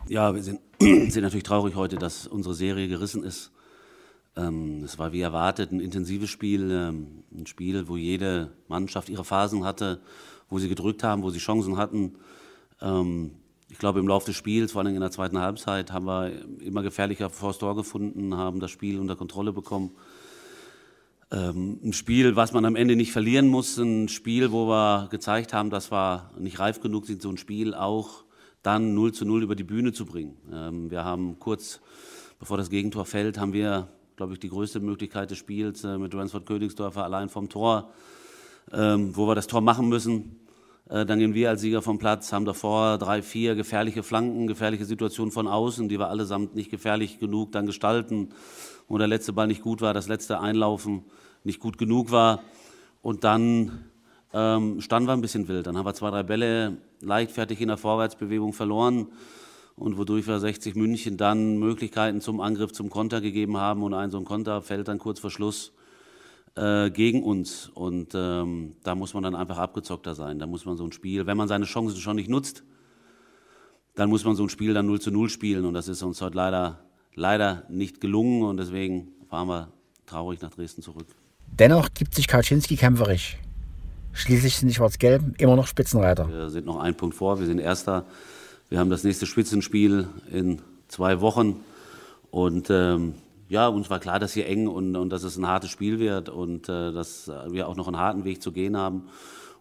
Ja, 0.09 0.35
wir 0.35 0.43
sind, 0.43 0.59
sind 0.79 1.21
natürlich 1.21 1.43
traurig 1.43 1.75
heute, 1.75 1.95
dass 1.95 2.27
unsere 2.27 2.53
Serie 2.53 2.89
gerissen 2.89 3.23
ist. 3.23 3.51
Ähm, 4.37 4.83
es 4.83 4.99
war 4.99 5.13
wie 5.13 5.21
erwartet 5.21 5.71
ein 5.71 5.79
intensives 5.79 6.29
Spiel, 6.29 6.69
ähm, 6.71 7.23
ein 7.33 7.45
Spiel, 7.45 7.87
wo 7.87 7.97
jede 7.97 8.51
Mannschaft 8.67 9.09
ihre 9.09 9.23
Phasen 9.23 9.63
hatte, 9.63 10.01
wo 10.49 10.59
sie 10.59 10.69
gedrückt 10.69 11.03
haben, 11.03 11.23
wo 11.23 11.29
sie 11.29 11.39
Chancen 11.39 11.77
hatten. 11.77 12.15
Ähm, 12.81 13.31
ich 13.69 13.79
glaube, 13.79 13.99
im 13.99 14.07
Laufe 14.07 14.27
des 14.27 14.35
Spiels, 14.35 14.73
vor 14.73 14.81
allem 14.81 14.93
in 14.93 15.01
der 15.01 15.11
zweiten 15.11 15.39
Halbzeit, 15.39 15.91
haben 15.91 16.05
wir 16.05 16.31
immer 16.61 16.83
gefährlicher 16.83 17.29
vor 17.29 17.49
das 17.49 17.57
Tor 17.57 17.75
gefunden, 17.75 18.35
haben 18.35 18.59
das 18.59 18.71
Spiel 18.71 18.99
unter 18.99 19.15
Kontrolle 19.15 19.53
bekommen 19.53 19.91
ähm, 21.31 21.79
ein 21.83 21.93
Spiel, 21.93 22.35
was 22.35 22.53
man 22.53 22.65
am 22.65 22.75
Ende 22.75 22.95
nicht 22.95 23.11
verlieren 23.11 23.47
muss, 23.47 23.77
ein 23.77 24.07
Spiel, 24.09 24.51
wo 24.51 24.67
wir 24.67 25.07
gezeigt 25.09 25.53
haben, 25.53 25.69
dass 25.69 25.91
wir 25.91 26.29
nicht 26.37 26.59
reif 26.59 26.81
genug 26.81 27.05
sind, 27.07 27.21
so 27.21 27.29
ein 27.29 27.37
Spiel 27.37 27.73
auch 27.73 28.23
dann 28.61 28.93
0 28.93 29.11
zu 29.13 29.25
0 29.25 29.43
über 29.43 29.55
die 29.55 29.63
Bühne 29.63 29.91
zu 29.91 30.05
bringen. 30.05 30.37
Ähm, 30.51 30.91
wir 30.91 31.03
haben 31.03 31.39
kurz 31.39 31.81
bevor 32.39 32.57
das 32.57 32.69
Gegentor 32.69 33.05
fällt, 33.05 33.39
haben 33.39 33.53
wir, 33.53 33.87
glaube 34.15 34.33
ich, 34.33 34.39
die 34.39 34.49
größte 34.49 34.79
Möglichkeit 34.79 35.31
des 35.31 35.37
Spiels 35.37 35.83
äh, 35.83 35.97
mit 35.97 36.13
Ransford 36.15 36.45
Königsdorfer 36.45 37.03
allein 37.03 37.29
vom 37.29 37.49
Tor, 37.49 37.91
ähm, 38.71 39.15
wo 39.15 39.27
wir 39.27 39.35
das 39.35 39.47
Tor 39.47 39.61
machen 39.61 39.89
müssen. 39.89 40.39
Äh, 40.89 41.05
dann 41.05 41.19
gehen 41.19 41.33
wir 41.33 41.49
als 41.49 41.61
Sieger 41.61 41.81
vom 41.81 41.97
Platz, 41.97 42.31
haben 42.31 42.45
davor 42.45 42.97
drei, 42.97 43.21
vier 43.21 43.55
gefährliche 43.55 44.03
Flanken, 44.03 44.47
gefährliche 44.47 44.85
Situationen 44.85 45.31
von 45.31 45.47
außen, 45.47 45.89
die 45.89 45.99
wir 45.99 46.09
allesamt 46.09 46.55
nicht 46.55 46.71
gefährlich 46.71 47.19
genug 47.19 47.51
dann 47.51 47.65
gestalten 47.65 48.29
wo 48.87 48.97
der 48.97 49.07
letzte 49.07 49.33
Ball 49.33 49.47
nicht 49.47 49.61
gut 49.61 49.81
war, 49.81 49.93
das 49.93 50.07
letzte 50.07 50.39
Einlaufen 50.39 51.03
nicht 51.43 51.59
gut 51.59 51.77
genug 51.77 52.11
war. 52.11 52.43
Und 53.01 53.23
dann 53.23 53.85
ähm, 54.33 54.81
standen 54.81 55.07
wir 55.07 55.13
ein 55.13 55.21
bisschen 55.21 55.47
wild. 55.47 55.67
Dann 55.67 55.77
haben 55.77 55.85
wir 55.85 55.93
zwei, 55.93 56.09
drei 56.09 56.23
Bälle 56.23 56.77
leichtfertig 57.01 57.61
in 57.61 57.67
der 57.67 57.77
Vorwärtsbewegung 57.77 58.53
verloren 58.53 59.07
und 59.75 59.97
wodurch 59.97 60.27
wir 60.27 60.39
60 60.39 60.75
München 60.75 61.17
dann 61.17 61.57
Möglichkeiten 61.57 62.21
zum 62.21 62.39
Angriff, 62.39 62.71
zum 62.71 62.89
Konter 62.89 63.21
gegeben 63.21 63.57
haben. 63.57 63.83
Und 63.83 63.93
ein 63.93 64.11
so 64.11 64.17
ein 64.17 64.25
Konter 64.25 64.61
fällt 64.61 64.87
dann 64.87 64.99
kurz 64.99 65.19
vor 65.19 65.31
Schluss 65.31 65.73
äh, 66.55 66.89
gegen 66.89 67.23
uns. 67.23 67.69
Und 67.73 68.13
ähm, 68.15 68.75
da 68.83 68.95
muss 68.95 69.13
man 69.13 69.23
dann 69.23 69.35
einfach 69.35 69.57
abgezockter 69.57 70.15
sein. 70.15 70.39
Da 70.39 70.47
muss 70.47 70.65
man 70.65 70.77
so 70.77 70.85
ein 70.85 70.91
Spiel, 70.91 71.25
wenn 71.25 71.37
man 71.37 71.47
seine 71.47 71.65
Chancen 71.65 71.97
schon 71.97 72.15
nicht 72.15 72.29
nutzt, 72.29 72.63
dann 73.95 74.09
muss 74.09 74.25
man 74.25 74.35
so 74.35 74.43
ein 74.43 74.49
Spiel 74.49 74.73
dann 74.73 74.85
0 74.85 75.01
zu 75.01 75.11
0 75.11 75.29
spielen. 75.29 75.65
Und 75.65 75.73
das 75.73 75.87
ist 75.87 76.03
uns 76.03 76.21
heute 76.21 76.37
leider 76.37 76.85
leider 77.15 77.63
nicht 77.69 78.01
gelungen 78.01 78.43
und 78.43 78.57
deswegen 78.57 79.07
fahren 79.29 79.47
wir 79.47 79.69
traurig 80.05 80.41
nach 80.41 80.51
Dresden 80.51 80.81
zurück. 80.81 81.07
Dennoch 81.47 81.89
gibt 81.93 82.13
sich 82.13 82.27
Kaczynski 82.27 82.75
kämpferisch. 82.75 83.37
Schließlich 84.13 84.57
sind 84.57 84.69
die 84.69 84.75
Schwarz-Gelben 84.75 85.33
immer 85.37 85.55
noch 85.55 85.67
Spitzenreiter. 85.67 86.29
Wir 86.29 86.49
sind 86.49 86.65
noch 86.65 86.79
einen 86.79 86.95
Punkt 86.95 87.15
vor, 87.15 87.39
wir 87.39 87.45
sind 87.45 87.59
Erster. 87.59 88.05
Wir 88.69 88.79
haben 88.79 88.89
das 88.89 89.03
nächste 89.03 89.25
Spitzenspiel 89.27 90.07
in 90.31 90.61
zwei 90.87 91.21
Wochen. 91.21 91.63
Und 92.31 92.69
ähm, 92.69 93.13
ja, 93.47 93.67
uns 93.67 93.89
war 93.89 93.99
klar, 93.99 94.19
dass 94.19 94.33
hier 94.33 94.47
eng 94.47 94.67
und, 94.67 94.95
und 94.95 95.09
dass 95.11 95.23
es 95.23 95.37
ein 95.37 95.47
hartes 95.47 95.69
Spiel 95.69 95.99
wird 95.99 96.29
und 96.29 96.67
äh, 96.67 96.91
dass 96.91 97.31
wir 97.49 97.67
auch 97.67 97.75
noch 97.75 97.87
einen 97.87 97.97
harten 97.97 98.25
Weg 98.25 98.41
zu 98.41 98.51
gehen 98.51 98.75
haben. 98.75 99.03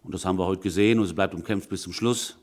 Und 0.03 0.13
das 0.13 0.25
haben 0.25 0.37
wir 0.37 0.45
heute 0.45 0.61
gesehen 0.61 0.99
und 0.99 1.05
es 1.05 1.13
bleibt 1.13 1.35
umkämpft 1.35 1.69
bis 1.69 1.83
zum 1.83 1.93
Schluss. 1.93 2.37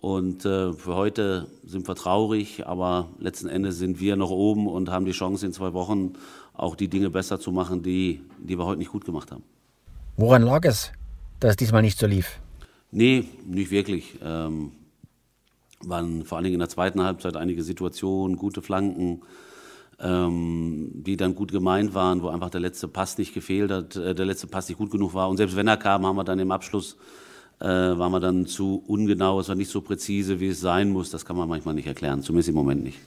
Und 0.00 0.46
äh, 0.46 0.72
für 0.72 0.94
heute 0.94 1.46
sind 1.62 1.86
wir 1.86 1.94
traurig, 1.94 2.66
aber 2.66 3.08
letzten 3.18 3.48
Endes 3.48 3.76
sind 3.76 4.00
wir 4.00 4.16
noch 4.16 4.30
oben 4.30 4.66
und 4.66 4.88
haben 4.88 5.04
die 5.04 5.12
Chance 5.12 5.44
in 5.44 5.52
zwei 5.52 5.74
Wochen 5.74 6.14
auch 6.54 6.74
die 6.74 6.88
Dinge 6.88 7.10
besser 7.10 7.38
zu 7.38 7.52
machen, 7.52 7.82
die, 7.82 8.22
die 8.38 8.56
wir 8.56 8.64
heute 8.64 8.78
nicht 8.78 8.92
gut 8.92 9.04
gemacht 9.04 9.30
haben. 9.30 9.42
Woran 10.16 10.42
lag 10.42 10.64
es, 10.64 10.90
dass 11.38 11.50
es 11.50 11.56
diesmal 11.56 11.82
nicht 11.82 11.98
so 11.98 12.06
lief? 12.06 12.40
Nee, 12.90 13.28
nicht 13.46 13.70
wirklich. 13.70 14.18
Ähm, 14.22 14.72
waren 15.84 16.24
vor 16.24 16.36
allen 16.36 16.44
Dingen 16.44 16.54
in 16.54 16.60
der 16.60 16.68
zweiten 16.68 17.02
Halbzeit 17.02 17.36
einige 17.36 17.62
Situationen, 17.62 18.36
gute 18.36 18.62
Flanken, 18.62 19.22
ähm, 19.98 20.90
die 20.94 21.16
dann 21.16 21.34
gut 21.34 21.52
gemeint 21.52 21.94
waren, 21.94 22.22
wo 22.22 22.28
einfach 22.28 22.50
der 22.50 22.60
letzte 22.60 22.88
Pass 22.88 23.18
nicht 23.18 23.34
gefehlt 23.34 23.70
hat, 23.70 23.96
äh, 23.96 24.14
der 24.14 24.26
letzte 24.26 24.46
Pass 24.46 24.68
nicht 24.68 24.78
gut 24.78 24.90
genug 24.90 25.14
war. 25.14 25.28
Und 25.28 25.36
selbst 25.36 25.56
wenn 25.56 25.68
er 25.68 25.76
kam, 25.76 26.06
haben 26.06 26.16
wir 26.16 26.24
dann 26.24 26.38
im 26.38 26.50
Abschluss 26.50 26.96
äh, 27.60 27.66
war 27.66 28.08
man 28.08 28.22
dann 28.22 28.46
zu 28.46 28.82
ungenau, 28.86 29.38
es 29.40 29.48
war 29.48 29.54
nicht 29.54 29.70
so 29.70 29.82
präzise, 29.82 30.40
wie 30.40 30.48
es 30.48 30.60
sein 30.60 30.90
muss. 30.90 31.10
Das 31.10 31.24
kann 31.24 31.36
man 31.36 31.48
manchmal 31.48 31.74
nicht 31.74 31.86
erklären, 31.86 32.22
zumindest 32.22 32.48
im 32.48 32.54
Moment 32.54 32.82
nicht. 32.82 32.98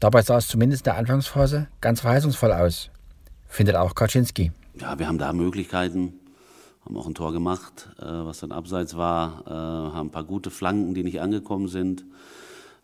Dabei 0.00 0.22
sah 0.22 0.38
es 0.38 0.48
zumindest 0.48 0.82
in 0.82 0.92
der 0.92 0.96
Anfangsphase 0.98 1.68
ganz 1.80 2.00
verheißungsvoll 2.00 2.52
aus, 2.52 2.90
findet 3.48 3.76
auch 3.76 3.94
Kaczynski. 3.94 4.52
Ja, 4.78 4.98
wir 4.98 5.08
haben 5.08 5.18
da 5.18 5.32
Möglichkeiten, 5.32 6.14
haben 6.86 6.96
auch 6.96 7.06
ein 7.06 7.14
Tor 7.14 7.32
gemacht, 7.32 7.90
äh, 7.98 8.04
was 8.04 8.40
dann 8.40 8.52
abseits 8.52 8.96
war, 8.96 9.42
äh, 9.46 9.50
haben 9.50 10.08
ein 10.08 10.10
paar 10.10 10.24
gute 10.24 10.50
Flanken, 10.50 10.94
die 10.94 11.02
nicht 11.02 11.20
angekommen 11.20 11.68
sind. 11.68 12.04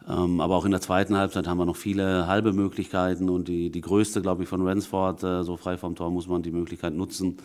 Ähm, 0.09 0.41
aber 0.41 0.57
auch 0.57 0.65
in 0.65 0.73
der 0.73 0.81
zweiten 0.81 1.17
Halbzeit 1.17 1.47
haben 1.47 1.59
wir 1.59 1.65
noch 1.65 1.77
viele 1.77 2.27
halbe 2.27 2.53
Möglichkeiten 2.53 3.29
und 3.29 3.47
die, 3.47 3.71
die 3.71 3.81
größte, 3.81 4.21
glaube 4.21 4.43
ich, 4.43 4.49
von 4.49 4.67
Ransford, 4.67 5.23
äh, 5.23 5.45
so 5.45 5.57
frei 5.57 5.77
vom 5.79 5.95
Tor 5.95 6.11
muss 6.11 6.27
man 6.27 6.43
die 6.43 6.51
Möglichkeit 6.51 6.95
nutzen. 6.95 7.37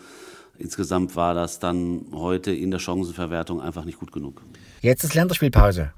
Insgesamt 0.58 1.14
war 1.14 1.34
das 1.34 1.60
dann 1.60 2.06
heute 2.12 2.50
in 2.50 2.72
der 2.72 2.80
Chancenverwertung 2.80 3.60
einfach 3.60 3.84
nicht 3.84 4.00
gut 4.00 4.10
genug. 4.10 4.42
Jetzt 4.80 5.04
ist 5.04 5.14
Länderspielpause. 5.14 5.92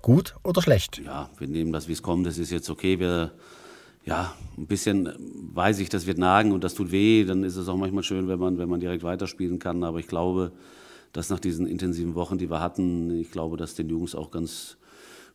Gut 0.00 0.36
oder 0.44 0.62
schlecht? 0.62 1.02
Ja, 1.04 1.28
wir 1.38 1.48
nehmen 1.48 1.72
das, 1.72 1.88
wie 1.88 1.92
es 1.92 2.02
kommt. 2.02 2.24
Das 2.24 2.38
ist 2.38 2.52
jetzt 2.52 2.70
okay. 2.70 3.00
Wir, 3.00 3.32
ja, 4.06 4.34
ein 4.56 4.66
bisschen 4.66 5.12
weiß 5.52 5.80
ich, 5.80 5.88
das 5.88 6.06
wird 6.06 6.18
nagen 6.18 6.52
und 6.52 6.64
das 6.64 6.74
tut 6.74 6.92
weh. 6.92 7.24
Dann 7.24 7.44
ist 7.44 7.56
es 7.56 7.68
auch 7.68 7.76
manchmal 7.76 8.04
schön, 8.04 8.28
wenn 8.28 8.38
man, 8.38 8.56
wenn 8.58 8.68
man 8.68 8.80
direkt 8.80 9.02
weiterspielen 9.02 9.58
kann. 9.58 9.82
Aber 9.84 9.98
ich 9.98 10.06
glaube, 10.06 10.52
dass 11.12 11.28
nach 11.28 11.40
diesen 11.40 11.66
intensiven 11.66 12.14
Wochen, 12.14 12.38
die 12.38 12.48
wir 12.48 12.60
hatten, 12.60 13.10
ich 13.10 13.30
glaube, 13.30 13.56
dass 13.56 13.74
den 13.74 13.88
Jungs 13.88 14.14
auch 14.14 14.30
ganz 14.30 14.78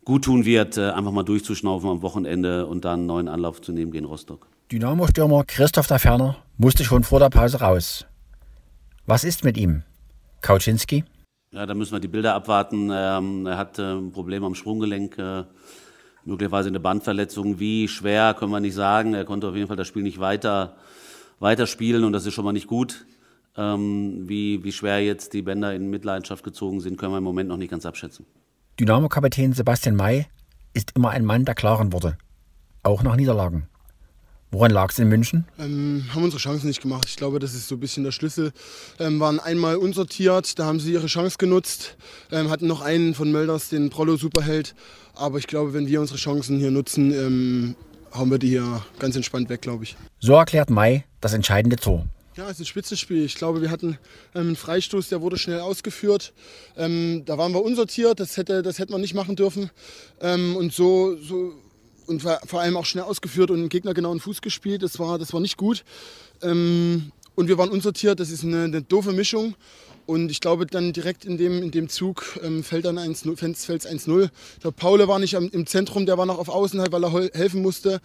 gut 0.04 0.24
tun 0.24 0.44
wird, 0.44 0.78
äh, 0.78 0.90
einfach 0.90 1.12
mal 1.12 1.22
durchzuschnaufen 1.22 1.88
am 1.88 2.02
Wochenende 2.02 2.66
und 2.66 2.84
dann 2.84 3.00
einen 3.00 3.06
neuen 3.06 3.28
Anlauf 3.28 3.60
zu 3.60 3.72
nehmen 3.72 3.92
gegen 3.92 4.06
Rostock. 4.06 4.46
Dynamo-Stürmer 4.72 5.44
Christoph 5.44 5.86
da 5.86 5.98
Ferner 5.98 6.36
musste 6.56 6.82
schon 6.82 7.04
vor 7.04 7.20
der 7.20 7.28
Pause 7.28 7.60
raus. 7.60 8.06
Was 9.06 9.22
ist 9.22 9.44
mit 9.44 9.58
ihm? 9.58 9.82
Kauczynski? 10.40 11.04
Ja, 11.52 11.66
da 11.66 11.74
müssen 11.74 11.92
wir 11.92 12.00
die 12.00 12.08
Bilder 12.08 12.34
abwarten. 12.34 12.90
Ähm, 12.90 13.46
er 13.46 13.58
hat 13.58 13.78
äh, 13.78 13.92
ein 13.92 14.12
Problem 14.12 14.42
am 14.44 14.54
Sprunggelenk, 14.54 15.18
äh, 15.18 15.44
möglicherweise 16.24 16.68
eine 16.68 16.80
Bandverletzung. 16.80 17.58
Wie 17.58 17.88
schwer, 17.88 18.34
können 18.34 18.52
wir 18.52 18.60
nicht 18.60 18.74
sagen. 18.74 19.14
Er 19.14 19.24
konnte 19.24 19.48
auf 19.48 19.54
jeden 19.54 19.68
Fall 19.68 19.76
das 19.76 19.88
Spiel 19.88 20.02
nicht 20.02 20.20
weiter, 20.20 20.76
weiter 21.40 21.66
und 21.80 22.12
das 22.12 22.26
ist 22.26 22.34
schon 22.34 22.44
mal 22.44 22.52
nicht 22.52 22.66
gut. 22.66 23.06
Ähm, 23.56 24.28
wie, 24.28 24.64
wie 24.64 24.72
schwer 24.72 25.04
jetzt 25.04 25.34
die 25.34 25.42
Bänder 25.42 25.74
in 25.74 25.90
Mitleidenschaft 25.90 26.42
gezogen 26.42 26.80
sind, 26.80 26.96
können 26.96 27.12
wir 27.12 27.18
im 27.18 27.24
Moment 27.24 27.48
noch 27.48 27.58
nicht 27.58 27.70
ganz 27.70 27.84
abschätzen. 27.84 28.24
Dynamo-Kapitän 28.80 29.52
Sebastian 29.52 29.94
May 29.94 30.26
ist 30.72 30.92
immer 30.96 31.10
ein 31.10 31.24
Mann 31.26 31.44
der 31.44 31.54
klaren 31.54 31.92
Worte, 31.92 32.16
auch 32.82 33.02
nach 33.02 33.16
Niederlagen. 33.16 33.68
Woran 34.54 34.70
lag 34.70 34.90
es 34.90 34.98
in 34.98 35.08
München? 35.08 35.46
Ähm, 35.58 36.04
haben 36.12 36.24
unsere 36.24 36.38
Chancen 36.38 36.66
nicht 36.66 36.82
gemacht. 36.82 37.06
Ich 37.08 37.16
glaube, 37.16 37.38
das 37.38 37.54
ist 37.54 37.68
so 37.68 37.76
ein 37.76 37.80
bisschen 37.80 38.04
der 38.04 38.12
Schlüssel. 38.12 38.52
Ähm, 39.00 39.18
waren 39.18 39.40
einmal 39.40 39.76
unsortiert, 39.76 40.58
da 40.58 40.66
haben 40.66 40.78
sie 40.78 40.92
ihre 40.92 41.06
Chance 41.06 41.38
genutzt. 41.38 41.96
Ähm, 42.30 42.50
hatten 42.50 42.66
noch 42.66 42.82
einen 42.82 43.14
von 43.14 43.32
Mölders, 43.32 43.70
den 43.70 43.88
Prollo-Superheld. 43.88 44.74
Aber 45.14 45.38
ich 45.38 45.46
glaube, 45.46 45.72
wenn 45.72 45.86
wir 45.86 46.02
unsere 46.02 46.18
Chancen 46.18 46.58
hier 46.58 46.70
nutzen, 46.70 47.12
ähm, 47.14 47.76
hauen 48.12 48.30
wir 48.30 48.38
die 48.38 48.48
hier 48.48 48.84
ganz 48.98 49.16
entspannt 49.16 49.48
weg, 49.48 49.62
glaube 49.62 49.84
ich. 49.84 49.96
So 50.20 50.34
erklärt 50.34 50.68
May 50.68 51.04
das 51.22 51.32
entscheidende 51.32 51.76
Tor. 51.76 52.04
Ja, 52.36 52.44
es 52.44 52.52
ist 52.52 52.60
ein 52.60 52.66
Spitzenspiel. 52.66 53.24
Ich 53.24 53.36
glaube, 53.36 53.62
wir 53.62 53.70
hatten 53.70 53.98
ähm, 54.34 54.48
einen 54.48 54.56
Freistoß, 54.56 55.08
der 55.08 55.22
wurde 55.22 55.38
schnell 55.38 55.60
ausgeführt. 55.60 56.34
Ähm, 56.76 57.22
da 57.24 57.38
waren 57.38 57.52
wir 57.52 57.62
unsortiert, 57.62 58.20
das 58.20 58.36
hätte, 58.36 58.62
das 58.62 58.78
hätte 58.78 58.92
man 58.92 59.00
nicht 59.00 59.14
machen 59.14 59.34
dürfen. 59.34 59.70
Ähm, 60.20 60.56
und 60.56 60.74
so, 60.74 61.16
so 61.16 61.54
und 62.06 62.22
vor 62.22 62.60
allem 62.60 62.76
auch 62.76 62.86
schnell 62.86 63.04
ausgeführt 63.04 63.50
und 63.50 63.58
den 63.58 63.68
Gegner 63.68 63.94
genau 63.94 64.10
in 64.12 64.18
den 64.18 64.22
Fuß 64.22 64.42
gespielt. 64.42 64.82
Das 64.82 64.98
war, 64.98 65.18
das 65.18 65.32
war 65.32 65.40
nicht 65.40 65.56
gut. 65.56 65.84
Ähm, 66.42 67.12
und 67.34 67.48
wir 67.48 67.58
waren 67.58 67.70
unsortiert, 67.70 68.20
das 68.20 68.30
ist 68.30 68.44
eine, 68.44 68.64
eine, 68.64 68.82
doofe 68.82 69.12
Mischung. 69.12 69.54
Und 70.04 70.30
ich 70.30 70.40
glaube, 70.40 70.66
dann 70.66 70.92
direkt 70.92 71.24
in 71.24 71.38
dem, 71.38 71.62
in 71.62 71.70
dem 71.70 71.88
Zug 71.88 72.38
ähm, 72.42 72.64
fällt 72.64 72.84
dann 72.84 72.98
1-0. 72.98 74.30
Der 74.64 74.70
Paule 74.72 75.08
war 75.08 75.18
nicht 75.18 75.36
am, 75.36 75.48
im 75.52 75.66
Zentrum, 75.66 76.06
der 76.06 76.18
war 76.18 76.26
noch 76.26 76.38
auf 76.38 76.48
Außen, 76.48 76.80
halt, 76.80 76.92
weil 76.92 77.04
er 77.04 77.12
helfen 77.12 77.62
musste. 77.62 78.00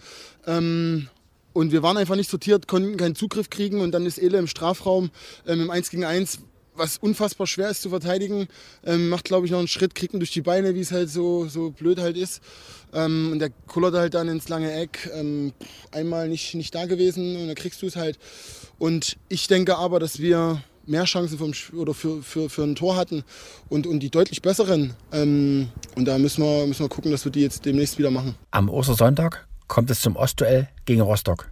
Ähm, 0.46 1.08
und 1.52 1.72
wir 1.72 1.82
waren 1.82 1.96
einfach 1.96 2.14
nicht 2.14 2.30
sortiert, 2.30 2.68
konnten 2.68 2.96
keinen 2.96 3.16
Zugriff 3.16 3.50
kriegen. 3.50 3.80
Und 3.80 3.90
dann 3.92 4.06
ist 4.06 4.18
Ele 4.18 4.38
im 4.38 4.46
Strafraum 4.46 5.10
ähm, 5.46 5.62
im 5.62 5.70
1 5.70 5.90
gegen 5.90 6.04
1 6.04 6.38
was 6.78 6.98
unfassbar 6.98 7.46
schwer 7.46 7.70
ist 7.70 7.82
zu 7.82 7.90
verteidigen. 7.90 8.48
Ähm, 8.84 9.08
macht, 9.08 9.24
glaube 9.24 9.46
ich, 9.46 9.52
noch 9.52 9.58
einen 9.58 9.68
Schritt, 9.68 9.94
kriegt 9.94 10.14
ihn 10.14 10.20
durch 10.20 10.32
die 10.32 10.42
Beine, 10.42 10.74
wie 10.74 10.80
es 10.80 10.92
halt 10.92 11.10
so, 11.10 11.46
so 11.48 11.70
blöd 11.70 11.98
halt 11.98 12.16
ist. 12.16 12.40
Ähm, 12.92 13.30
und 13.32 13.38
der 13.40 13.50
kullert 13.66 13.94
halt 13.94 14.14
dann 14.14 14.28
ins 14.28 14.48
lange 14.48 14.72
Eck. 14.72 15.10
Ähm, 15.14 15.52
einmal 15.92 16.28
nicht, 16.28 16.54
nicht 16.54 16.74
da 16.74 16.86
gewesen 16.86 17.36
und 17.36 17.46
dann 17.48 17.56
kriegst 17.56 17.82
du 17.82 17.86
es 17.86 17.96
halt. 17.96 18.18
Und 18.78 19.16
ich 19.28 19.46
denke 19.48 19.76
aber, 19.76 20.00
dass 20.00 20.18
wir 20.20 20.62
mehr 20.86 21.04
Chancen 21.04 21.38
vom, 21.38 21.52
oder 21.78 21.94
für, 21.94 22.22
für, 22.22 22.48
für 22.48 22.62
ein 22.62 22.74
Tor 22.74 22.96
hatten 22.96 23.24
und, 23.68 23.86
und 23.86 24.00
die 24.00 24.10
deutlich 24.10 24.42
besseren. 24.42 24.94
Ähm, 25.12 25.68
und 25.94 26.06
da 26.06 26.18
müssen 26.18 26.42
wir, 26.42 26.66
müssen 26.66 26.84
wir 26.84 26.88
gucken, 26.88 27.10
dass 27.10 27.24
wir 27.24 27.32
die 27.32 27.42
jetzt 27.42 27.64
demnächst 27.64 27.98
wieder 27.98 28.10
machen. 28.10 28.34
Am 28.50 28.68
Ostersonntag 28.68 29.46
kommt 29.66 29.90
es 29.90 30.00
zum 30.00 30.16
Ostduell 30.16 30.68
gegen 30.86 31.02
Rostock. 31.02 31.50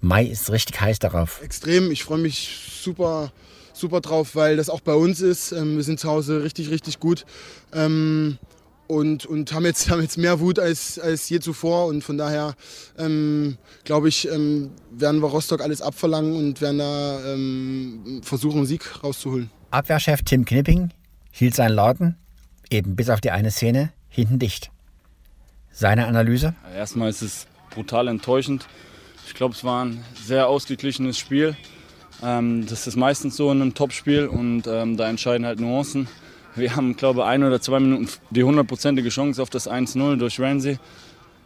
Mai 0.00 0.24
ist 0.24 0.50
richtig 0.50 0.80
heiß 0.80 0.98
darauf. 0.98 1.40
Extrem. 1.42 1.92
Ich 1.92 2.02
freue 2.02 2.18
mich 2.18 2.80
super 2.82 3.32
super 3.72 4.00
drauf, 4.00 4.34
weil 4.34 4.56
das 4.56 4.70
auch 4.70 4.80
bei 4.80 4.94
uns 4.94 5.20
ist. 5.20 5.52
Ähm, 5.52 5.76
wir 5.76 5.84
sind 5.84 6.00
zu 6.00 6.08
Hause 6.08 6.42
richtig, 6.42 6.70
richtig 6.70 7.00
gut. 7.00 7.24
Ähm, 7.72 8.38
und, 8.86 9.24
und 9.26 9.52
haben, 9.52 9.64
jetzt, 9.64 9.90
haben 9.90 10.02
jetzt 10.02 10.18
mehr 10.18 10.40
Wut 10.40 10.58
als, 10.58 10.98
als 10.98 11.28
je 11.28 11.40
zuvor. 11.40 11.86
Und 11.86 12.02
von 12.04 12.18
daher 12.18 12.54
ähm, 12.98 13.56
glaube 13.84 14.08
ich, 14.08 14.28
ähm, 14.28 14.70
werden 14.90 15.22
wir 15.22 15.28
Rostock 15.28 15.60
alles 15.60 15.80
abverlangen 15.80 16.36
und 16.36 16.60
werden 16.60 16.78
da 16.78 17.32
ähm, 17.32 18.20
versuchen, 18.22 18.58
einen 18.58 18.66
Sieg 18.66 19.02
rauszuholen. 19.02 19.50
Abwehrchef 19.70 20.22
Tim 20.22 20.44
Knipping 20.44 20.90
hielt 21.30 21.54
seinen 21.54 21.74
Laden, 21.74 22.16
eben 22.70 22.94
bis 22.94 23.08
auf 23.08 23.20
die 23.20 23.30
eine 23.30 23.50
Szene, 23.50 23.92
hinten 24.08 24.38
dicht. 24.38 24.70
Seine 25.70 26.06
Analyse? 26.06 26.54
Erstmal 26.74 27.08
ist 27.08 27.22
es 27.22 27.46
brutal 27.70 28.08
enttäuschend. 28.08 28.66
Ich 29.26 29.34
glaube, 29.34 29.54
es 29.54 29.64
war 29.64 29.86
ein 29.86 30.04
sehr 30.22 30.48
ausgeglichenes 30.48 31.16
Spiel. 31.16 31.56
Ähm, 32.22 32.66
das 32.66 32.86
ist 32.86 32.96
meistens 32.96 33.36
so 33.36 33.50
in 33.50 33.60
einem 33.60 33.74
Topspiel 33.74 34.26
und 34.26 34.66
ähm, 34.66 34.96
da 34.96 35.08
entscheiden 35.08 35.46
halt 35.46 35.60
Nuancen. 35.60 36.08
Wir 36.54 36.76
haben, 36.76 36.96
glaube 36.96 37.20
ich, 37.20 37.26
ein 37.26 37.42
oder 37.44 37.60
zwei 37.60 37.80
Minuten 37.80 38.08
die 38.30 38.44
hundertprozentige 38.44 39.08
Chance 39.08 39.40
auf 39.40 39.50
das 39.50 39.68
1-0 39.68 40.16
durch 40.16 40.38
Ramsey. 40.38 40.78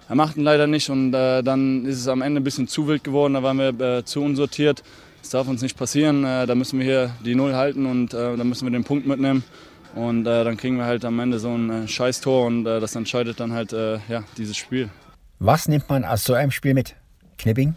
Er 0.09 0.15
macht 0.15 0.37
ihn 0.37 0.43
leider 0.43 0.67
nicht 0.67 0.91
und 0.91 1.15
äh, 1.15 1.43
dann 1.43 1.85
ist 1.85 1.99
es 1.99 2.09
am 2.09 2.23
Ende 2.23 2.41
ein 2.41 2.45
bisschen 2.45 2.69
zu 2.69 2.87
wild 2.87 3.05
geworden. 3.05 3.35
Da 3.35 3.43
waren 3.43 3.59
wir 3.59 3.99
äh, 3.99 4.05
zu 4.05 4.23
unsortiert. 4.23 4.83
Das 5.23 5.31
darf 5.31 5.49
uns 5.49 5.63
nicht 5.63 5.77
passieren. 5.77 6.25
Äh, 6.25 6.47
da 6.47 6.55
müssen 6.55 6.79
wir 6.79 6.87
hier 6.87 7.11
die 7.25 7.35
Null 7.35 7.55
halten 7.55 7.87
und 7.87 8.15
äh, 8.15 8.37
da 8.37 8.45
müssen 8.45 8.67
wir 8.67 8.71
den 8.71 8.85
Punkt 8.85 9.07
mitnehmen. 9.07 9.43
Und 9.95 10.27
äh, 10.27 10.45
dann 10.45 10.57
kriegen 10.57 10.77
wir 10.77 10.85
halt 10.85 11.05
am 11.05 11.19
Ende 11.19 11.39
so 11.39 11.51
ein 11.51 11.71
äh, 11.71 11.89
Scheißtor 11.89 12.47
und 12.47 12.65
das 12.65 12.95
entscheidet 12.95 13.41
dann 13.41 13.53
halt 13.53 13.73
ja, 13.73 14.25
dieses 14.37 14.57
Spiel. 14.57 14.91
Was 15.39 15.69
nimmt 15.69 15.89
man 15.89 16.05
aus 16.05 16.25
so 16.25 16.35
einem 16.35 16.51
Spiel 16.51 16.75
mit? 16.75 16.95
Knipping? 17.39 17.75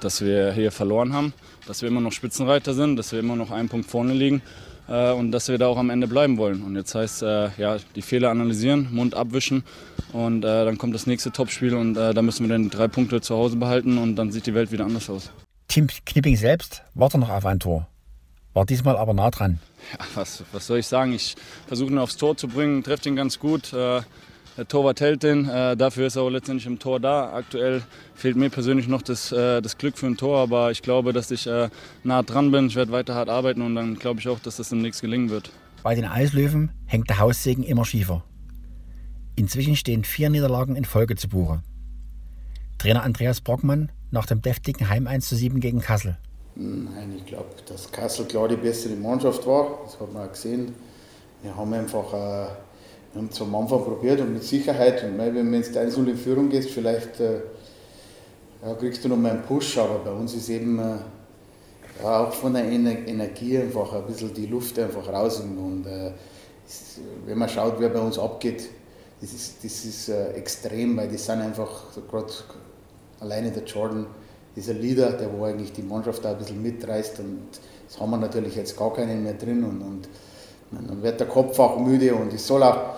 Dass 0.00 0.20
wir 0.20 0.52
hier 0.52 0.70
verloren 0.70 1.12
haben 1.12 1.32
dass 1.66 1.82
wir 1.82 1.88
immer 1.88 2.00
noch 2.00 2.12
Spitzenreiter 2.12 2.74
sind, 2.74 2.96
dass 2.96 3.12
wir 3.12 3.20
immer 3.20 3.36
noch 3.36 3.50
einen 3.50 3.68
Punkt 3.68 3.88
vorne 3.88 4.12
liegen 4.12 4.42
äh, 4.88 5.12
und 5.12 5.32
dass 5.32 5.48
wir 5.48 5.58
da 5.58 5.66
auch 5.66 5.76
am 5.78 5.90
Ende 5.90 6.06
bleiben 6.06 6.38
wollen. 6.38 6.62
Und 6.62 6.76
jetzt 6.76 6.94
heißt 6.94 7.22
äh, 7.22 7.50
ja 7.56 7.76
die 7.94 8.02
Fehler 8.02 8.30
analysieren, 8.30 8.88
Mund 8.92 9.14
abwischen 9.14 9.64
und 10.12 10.44
äh, 10.44 10.64
dann 10.64 10.78
kommt 10.78 10.94
das 10.94 11.06
nächste 11.06 11.32
Topspiel 11.32 11.74
und 11.74 11.96
äh, 11.96 12.14
da 12.14 12.22
müssen 12.22 12.48
wir 12.48 12.52
dann 12.54 12.70
drei 12.70 12.88
Punkte 12.88 13.20
zu 13.20 13.36
Hause 13.36 13.56
behalten 13.56 13.98
und 13.98 14.16
dann 14.16 14.32
sieht 14.32 14.46
die 14.46 14.54
Welt 14.54 14.72
wieder 14.72 14.84
anders 14.84 15.08
aus. 15.08 15.30
Tim 15.68 15.86
Knipping 15.86 16.36
selbst 16.36 16.82
wartet 16.94 17.20
noch 17.20 17.30
auf 17.30 17.46
ein 17.46 17.60
Tor. 17.60 17.88
War 18.54 18.66
diesmal 18.66 18.96
aber 18.96 19.14
nah 19.14 19.30
dran. 19.30 19.60
Ja, 19.92 20.04
was, 20.14 20.44
was 20.52 20.66
soll 20.66 20.78
ich 20.78 20.86
sagen? 20.86 21.14
Ich 21.14 21.36
versuche 21.66 21.90
ihn 21.90 21.98
aufs 21.98 22.18
Tor 22.18 22.36
zu 22.36 22.48
bringen, 22.48 22.82
treffe 22.82 23.08
ihn 23.08 23.16
ganz 23.16 23.38
gut. 23.38 23.72
Äh, 24.52 24.56
der 24.56 24.68
Torwart 24.68 25.00
hält 25.00 25.22
den, 25.22 25.48
äh, 25.48 25.76
dafür 25.76 26.06
ist 26.06 26.16
er 26.16 26.22
auch 26.22 26.30
letztendlich 26.30 26.66
im 26.66 26.78
Tor 26.78 27.00
da. 27.00 27.32
Aktuell 27.32 27.82
fehlt 28.14 28.36
mir 28.36 28.50
persönlich 28.50 28.88
noch 28.88 29.02
das, 29.02 29.32
äh, 29.32 29.60
das 29.60 29.78
Glück 29.78 29.98
für 29.98 30.06
ein 30.06 30.16
Tor, 30.16 30.38
aber 30.38 30.70
ich 30.70 30.82
glaube, 30.82 31.12
dass 31.12 31.30
ich 31.30 31.46
äh, 31.46 31.68
nah 32.04 32.22
dran 32.22 32.50
bin. 32.50 32.66
Ich 32.66 32.76
werde 32.76 32.92
weiter 32.92 33.14
hart 33.14 33.28
arbeiten 33.28 33.62
und 33.62 33.74
dann 33.74 33.96
glaube 33.96 34.20
ich 34.20 34.28
auch, 34.28 34.38
dass 34.38 34.56
das 34.56 34.68
demnächst 34.68 35.00
gelingen 35.00 35.30
wird. 35.30 35.50
Bei 35.82 35.94
den 35.94 36.04
Eislöwen 36.04 36.70
hängt 36.86 37.08
der 37.10 37.18
Haussegen 37.18 37.64
immer 37.64 37.84
schiefer. 37.84 38.24
Inzwischen 39.34 39.76
stehen 39.76 40.04
vier 40.04 40.30
Niederlagen 40.30 40.76
in 40.76 40.84
Folge 40.84 41.16
zu 41.16 41.28
Buche. 41.28 41.62
Trainer 42.78 43.02
Andreas 43.02 43.40
Brockmann 43.40 43.90
nach 44.10 44.26
dem 44.26 44.42
deftigen 44.42 44.88
Heim 44.88 45.06
1 45.06 45.28
zu 45.28 45.36
7 45.36 45.60
gegen 45.60 45.80
Kassel. 45.80 46.18
Nein, 46.54 47.14
ich 47.16 47.24
glaube, 47.24 47.48
dass 47.66 47.90
Kassel 47.90 48.26
klar 48.26 48.46
die 48.46 48.56
bessere 48.56 48.94
Mannschaft 48.94 49.46
war. 49.46 49.80
Das 49.84 49.98
hat 49.98 50.12
man 50.12 50.28
auch 50.28 50.32
gesehen. 50.32 50.74
Wir 51.42 51.56
haben 51.56 51.72
einfach 51.72 52.12
äh, 52.12 52.46
wir 53.12 53.20
haben 53.20 53.28
es 53.30 53.40
am 53.40 53.54
Anfang 53.54 53.84
probiert 53.84 54.20
und 54.20 54.32
mit 54.32 54.42
Sicherheit, 54.42 55.04
und 55.04 55.18
wenn 55.18 55.52
du 55.52 55.56
jetzt 55.58 55.76
1 55.76 55.96
in 55.98 56.16
Führung 56.16 56.48
gehst, 56.48 56.70
vielleicht 56.70 57.20
äh, 57.20 57.40
ja, 58.64 58.74
kriegst 58.74 59.04
du 59.04 59.08
noch 59.08 59.16
mal 59.16 59.32
einen 59.32 59.42
Push, 59.42 59.76
aber 59.78 59.98
bei 59.98 60.12
uns 60.12 60.34
ist 60.34 60.48
eben 60.48 60.78
äh, 60.78 62.02
ja, 62.02 62.24
auch 62.24 62.32
von 62.32 62.54
der 62.54 62.64
Energie 62.64 63.58
einfach 63.58 63.92
ein 63.92 64.06
bisschen 64.06 64.32
die 64.32 64.46
Luft 64.46 64.78
einfach 64.78 65.06
raus. 65.08 65.40
Und 65.40 65.86
äh, 65.86 66.12
wenn 67.26 67.38
man 67.38 67.48
schaut, 67.48 67.74
wer 67.78 67.90
bei 67.90 68.00
uns 68.00 68.18
abgeht, 68.18 68.68
das 69.20 69.32
ist, 69.32 69.62
das 69.62 69.84
ist 69.84 70.08
extrem, 70.08 70.96
weil 70.96 71.08
die 71.08 71.18
sind 71.18 71.40
einfach, 71.40 71.92
gerade 72.10 72.32
alleine 73.20 73.50
der 73.50 73.64
Jordan, 73.64 74.06
dieser 74.56 74.74
Leader, 74.74 75.12
der 75.12 75.32
wo 75.32 75.44
eigentlich 75.44 75.72
die 75.72 75.82
Mannschaft 75.82 76.24
da 76.24 76.32
ein 76.32 76.38
bisschen 76.38 76.62
mitreißt 76.62 77.20
und 77.20 77.42
das 77.88 78.00
haben 78.00 78.10
wir 78.10 78.16
natürlich 78.16 78.56
jetzt 78.56 78.76
gar 78.76 78.92
keinen 78.92 79.22
mehr 79.22 79.34
drin 79.34 79.64
und, 79.64 79.80
und 79.80 80.08
dann 80.72 81.02
wird 81.02 81.20
der 81.20 81.28
Kopf 81.28 81.58
auch 81.58 81.78
müde 81.78 82.14
und 82.14 82.32
es 82.32 82.46
soll 82.46 82.62
auch, 82.62 82.94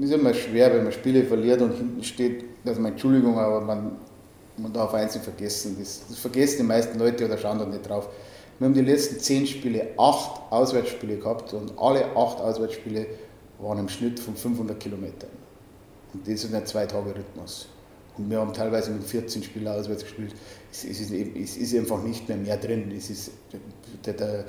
ist 0.00 0.12
immer 0.12 0.34
schwer, 0.34 0.72
wenn 0.74 0.84
man 0.84 0.92
Spiele 0.92 1.24
verliert 1.24 1.60
und 1.60 1.72
hinten 1.72 2.02
steht, 2.02 2.44
dass 2.64 2.78
man, 2.78 2.92
Entschuldigung, 2.92 3.38
aber 3.38 3.60
man, 3.60 3.92
man 4.56 4.72
darf 4.72 4.94
eins 4.94 5.14
nicht 5.14 5.24
vergessen, 5.24 5.76
das, 5.78 6.02
das 6.08 6.18
vergessen 6.18 6.58
die 6.58 6.66
meisten 6.66 6.98
Leute 6.98 7.24
oder 7.26 7.36
schauen 7.36 7.58
da 7.58 7.66
nicht 7.66 7.88
drauf. 7.88 8.08
Wir 8.58 8.66
haben 8.66 8.74
die 8.74 8.82
letzten 8.82 9.18
zehn 9.18 9.46
Spiele 9.46 9.88
acht 9.98 10.40
Auswärtsspiele 10.50 11.16
gehabt 11.16 11.52
und 11.52 11.72
alle 11.78 12.04
acht 12.16 12.40
Auswärtsspiele 12.40 13.06
waren 13.58 13.78
im 13.78 13.88
Schnitt 13.88 14.20
von 14.20 14.36
500 14.36 14.78
Kilometern. 14.78 15.30
Und 16.12 16.26
das 16.26 16.44
ist 16.44 16.54
ein 16.54 16.66
Zwei-Tage-Rhythmus. 16.66 17.68
Und 18.18 18.30
wir 18.30 18.38
haben 18.38 18.52
teilweise 18.52 18.90
mit 18.90 19.04
14 19.04 19.42
Spielern 19.42 19.78
auswärts 19.78 20.02
gespielt. 20.02 20.34
Es, 20.70 20.84
ist, 20.84 21.10
es 21.10 21.56
ist 21.56 21.74
einfach 21.74 22.02
nicht 22.02 22.28
mehr 22.28 22.36
mehr 22.36 22.56
drin. 22.56 22.92
Es 22.96 23.08
ist, 23.08 23.30
der, 24.04 24.12
der, 24.14 24.44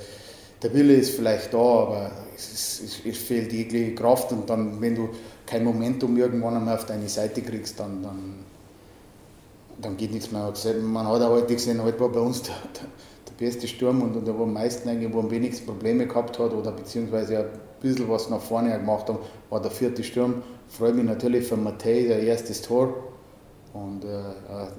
der 0.62 0.72
Wille 0.74 0.94
ist 0.94 1.14
vielleicht 1.14 1.52
da, 1.52 1.58
aber 1.58 2.10
es, 2.34 2.80
ist, 2.80 3.06
es, 3.06 3.18
fehlt 3.18 3.52
jegliche 3.52 3.94
Kraft 3.94 4.32
und 4.32 4.48
dann, 4.48 4.80
wenn 4.80 4.94
du 4.94 5.10
kein 5.46 5.64
Momentum 5.64 6.16
irgendwann 6.16 6.56
einmal 6.56 6.76
auf 6.76 6.86
deine 6.86 7.08
Seite 7.08 7.42
kriegst, 7.42 7.78
dann, 7.78 8.02
dann, 8.02 8.34
dann 9.80 9.96
geht 9.96 10.12
nichts 10.12 10.30
mehr. 10.30 10.52
Man 10.82 11.06
hat 11.06 11.22
auch 11.22 11.30
heute 11.30 11.54
gesehen, 11.54 11.82
heute 11.82 12.00
war 12.00 12.08
bei 12.08 12.20
uns 12.20 12.42
der, 12.42 12.54
der, 12.74 12.86
beste 13.36 13.66
Sturm 13.66 14.00
und, 14.00 14.16
und 14.16 14.26
der 14.26 14.38
wo 14.38 14.44
am 14.44 14.52
meisten 14.52 14.88
eigentlich, 14.88 15.12
wo 15.12 15.18
am 15.18 15.30
wenigsten 15.30 15.66
Probleme 15.66 16.06
gehabt 16.06 16.38
hat 16.38 16.52
oder 16.52 16.70
beziehungsweise 16.70 17.38
ein 17.38 17.46
bisschen 17.80 18.08
was 18.08 18.30
nach 18.30 18.40
vorne 18.40 18.70
gemacht 18.78 19.08
haben, 19.08 19.18
war 19.50 19.60
der 19.60 19.72
vierte 19.72 20.04
Sturm. 20.04 20.42
Ich 20.68 20.76
freue 20.76 20.92
mich 20.92 21.04
natürlich 21.04 21.46
für 21.46 21.56
Matthäi, 21.56 22.06
der 22.06 22.22
erste 22.22 22.52
Tor. 22.62 22.94
Und 23.72 24.04
äh, 24.04 24.20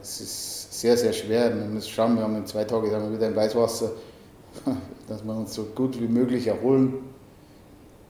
es 0.01 0.21
ist 0.21 0.79
sehr, 0.79 0.95
sehr 0.95 1.11
schwer. 1.11 1.53
Wir 1.53 1.65
müssen 1.65 1.89
schauen, 1.89 2.15
wir 2.15 2.23
haben 2.23 2.37
in 2.37 2.45
zwei 2.45 2.63
Tagen 2.63 3.13
wieder 3.13 3.27
im 3.27 3.35
Weißwasser 3.35 3.91
dass 5.07 5.23
wir 5.23 5.33
uns 5.33 5.53
so 5.53 5.63
gut 5.63 5.99
wie 5.99 6.07
möglich 6.07 6.47
erholen 6.47 6.93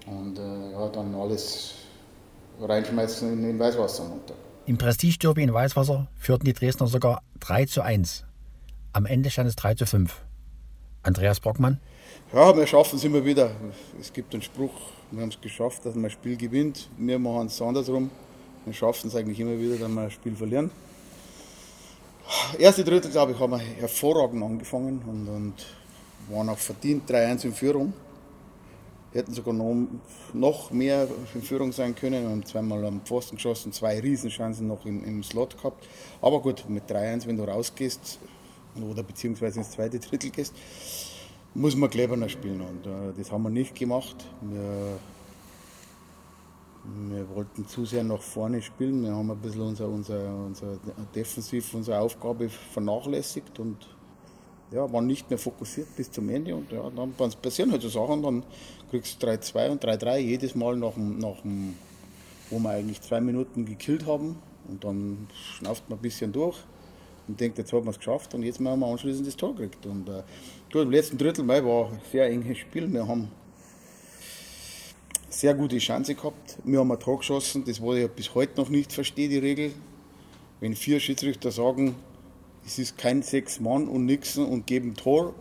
und 0.06 0.38
äh, 0.38 0.72
ja, 0.72 0.88
dann 0.90 1.14
alles 1.16 1.76
reinschmeißen 2.62 3.34
in 3.34 3.44
den 3.44 3.60
Weißwasser 3.60 4.04
runter. 4.04 4.34
Im 4.66 4.78
Prestige-Derby 4.78 5.44
in 5.44 5.54
Weißwasser 5.54 6.08
führten 6.18 6.46
die 6.46 6.54
Dresdner 6.54 6.88
sogar 6.88 7.22
3 7.40 7.66
zu 7.66 7.82
1. 7.82 8.26
Am 8.94 9.06
Ende 9.06 9.30
stand 9.30 9.50
es 9.50 9.56
3 9.56 9.76
zu 9.76 9.86
5. 9.86 10.24
Andreas 11.04 11.40
Brockmann. 11.40 11.80
Ja, 12.34 12.56
wir 12.56 12.66
schaffen 12.66 12.98
es 12.98 13.04
immer 13.04 13.24
wieder. 13.24 13.52
Es 14.00 14.12
gibt 14.12 14.34
einen 14.34 14.42
Spruch, 14.42 14.74
wir 15.12 15.22
haben 15.22 15.30
es 15.30 15.40
geschafft, 15.40 15.86
dass 15.86 15.94
man 15.96 16.06
ein 16.06 16.12
Spiel 16.12 16.36
gewinnt. 16.36 16.90
Wir 16.98 17.20
machen 17.20 17.48
es 17.48 17.62
andersrum. 17.62 18.10
Wir 18.66 18.74
schaffen 18.74 19.08
es 19.08 19.16
eigentlich 19.16 19.40
immer 19.40 19.60
wieder, 19.60 19.78
dass 19.78 19.90
wir 19.90 20.02
ein 20.02 20.12
Spiel 20.12 20.36
verlieren. 20.36 20.72
Erste 22.58 22.84
Drittel, 22.84 23.12
glaube 23.12 23.34
ich, 23.34 23.40
haben 23.40 23.52
wir 23.52 23.60
hervorragend 23.60 24.44
angefangen 24.44 25.04
und, 25.06 25.28
und 25.28 25.54
waren 26.30 26.50
auch 26.50 26.58
verdient 26.58 27.10
3-1 27.10 27.46
in 27.46 27.54
Führung. 27.54 27.94
Hätten 29.14 29.34
sogar 29.34 29.54
noch, 29.54 30.72
mehr 30.72 31.08
in 31.34 31.42
Führung 31.42 31.72
sein 31.72 31.96
können. 31.96 32.28
Haben 32.28 32.46
zweimal 32.46 32.84
am 32.86 33.02
Pfosten 33.02 33.38
geschossen, 33.38 33.72
zwei 33.72 34.00
Riesenchancen 34.00 34.68
noch 34.68 34.86
im, 34.86 35.06
im 35.06 35.24
Slot 35.24 35.56
gehabt. 35.56 35.88
Aber 36.22 36.42
gut, 36.42 36.66
mit 36.68 36.90
3-1, 36.92 37.26
wenn 37.28 37.38
du 37.38 37.44
rausgehst 37.44 38.20
oder 38.90 39.04
beziehungsweise 39.04 39.60
ins 39.60 39.72
zweite 39.72 40.00
Drittel 40.00 40.32
gehst, 40.32 40.54
muss 41.54 41.76
man 41.78 41.90
cleverer 41.90 42.28
spielen. 42.28 42.62
Und 42.62 42.86
äh, 42.86 43.14
das 43.18 43.32
haben 43.32 43.44
wir 43.44 43.50
nicht 43.50 43.74
gemacht. 43.74 44.18
Wir, 44.42 45.00
wir 47.10 47.30
wollten 47.36 47.66
zu 47.68 47.86
sehr 47.86 48.04
nach 48.04 48.22
vorne 48.22 48.62
spielen. 48.62 49.04
Wir 49.04 49.14
haben 49.14 49.32
ein 49.32 49.38
bisschen 49.38 49.62
unser, 49.62 49.88
unser, 49.88 50.36
unser 50.46 50.78
Defensiv, 51.16 51.74
unsere 51.74 52.00
Aufgabe 52.00 52.50
vernachlässigt 52.50 53.60
und 53.60 53.95
ja, 54.76 54.92
waren 54.92 55.08
nicht 55.08 55.30
mehr 55.30 55.40
fokussiert 55.40 55.88
bis 55.96 56.12
zum 56.12 56.30
Ende. 56.30 56.56
Und 56.56 56.72
ja, 56.72 56.92
dann 56.96 57.14
passieren 57.42 57.72
halt 57.72 57.82
so 57.82 57.90
Sachen. 57.90 58.22
Dann 58.22 58.44
kriegst 58.90 59.22
du 59.22 59.28
3-2 59.28 59.70
und 59.70 59.84
3-3 59.84 60.18
jedes 60.18 60.54
Mal 60.56 60.76
nach 60.76 60.94
dem, 60.94 61.18
nach 61.18 61.42
dem, 61.42 61.76
wo 62.50 62.60
wir 62.60 62.72
eigentlich 62.72 63.02
zwei 63.02 63.22
Minuten 63.22 63.66
gekillt 63.66 64.06
haben. 64.06 64.38
Und 64.68 64.84
dann 64.84 65.28
schnauft 65.58 65.90
man 65.90 65.98
ein 66.00 66.02
bisschen 66.02 66.32
durch 66.32 66.58
und 67.28 67.40
denkt, 67.40 67.58
jetzt 67.58 67.72
haben 67.72 67.86
wir 67.86 67.92
es 67.92 67.98
geschafft 67.98 68.34
und 68.34 68.44
jetzt 68.44 68.60
haben 68.60 68.80
wir 68.80 68.88
anschließend 68.88 69.28
das 69.28 69.36
Tor 69.36 69.56
gekriegt. 69.56 69.86
Und 69.86 70.10
äh, 70.10 70.24
gut, 70.72 70.84
im 70.84 70.92
letzten 70.92 71.18
Drittel 71.18 71.44
Mai 71.44 71.64
war 71.64 71.92
ein 71.92 72.00
sehr 72.12 72.28
enges 72.28 72.58
Spiel. 72.58 72.92
Wir 72.92 73.08
haben 73.08 73.30
sehr 75.30 75.54
gute 75.54 75.78
Chance 75.78 76.16
gehabt. 76.16 76.58
Wir 76.64 76.80
haben 76.80 76.92
ein 76.92 77.00
Tor 77.00 77.18
geschossen, 77.20 77.64
das 77.66 77.82
wo 77.82 77.94
ich 77.94 78.08
bis 78.10 78.34
heute 78.36 78.60
noch 78.60 78.70
nicht 78.70 78.92
verstehe, 78.92 79.30
die 79.30 79.38
Regel. 79.38 79.72
Wenn 80.60 80.76
vier 80.76 81.00
Schiedsrichter 81.00 81.52
sagen, 81.52 81.96
es 82.66 82.80
ist 82.80 82.98
kein 82.98 83.22
sechs 83.22 83.60
Mann 83.60 83.88
und 83.88 84.06
nixen 84.06 84.46
und 84.46 84.66
geben 84.66 84.96
Tor, 84.96 85.34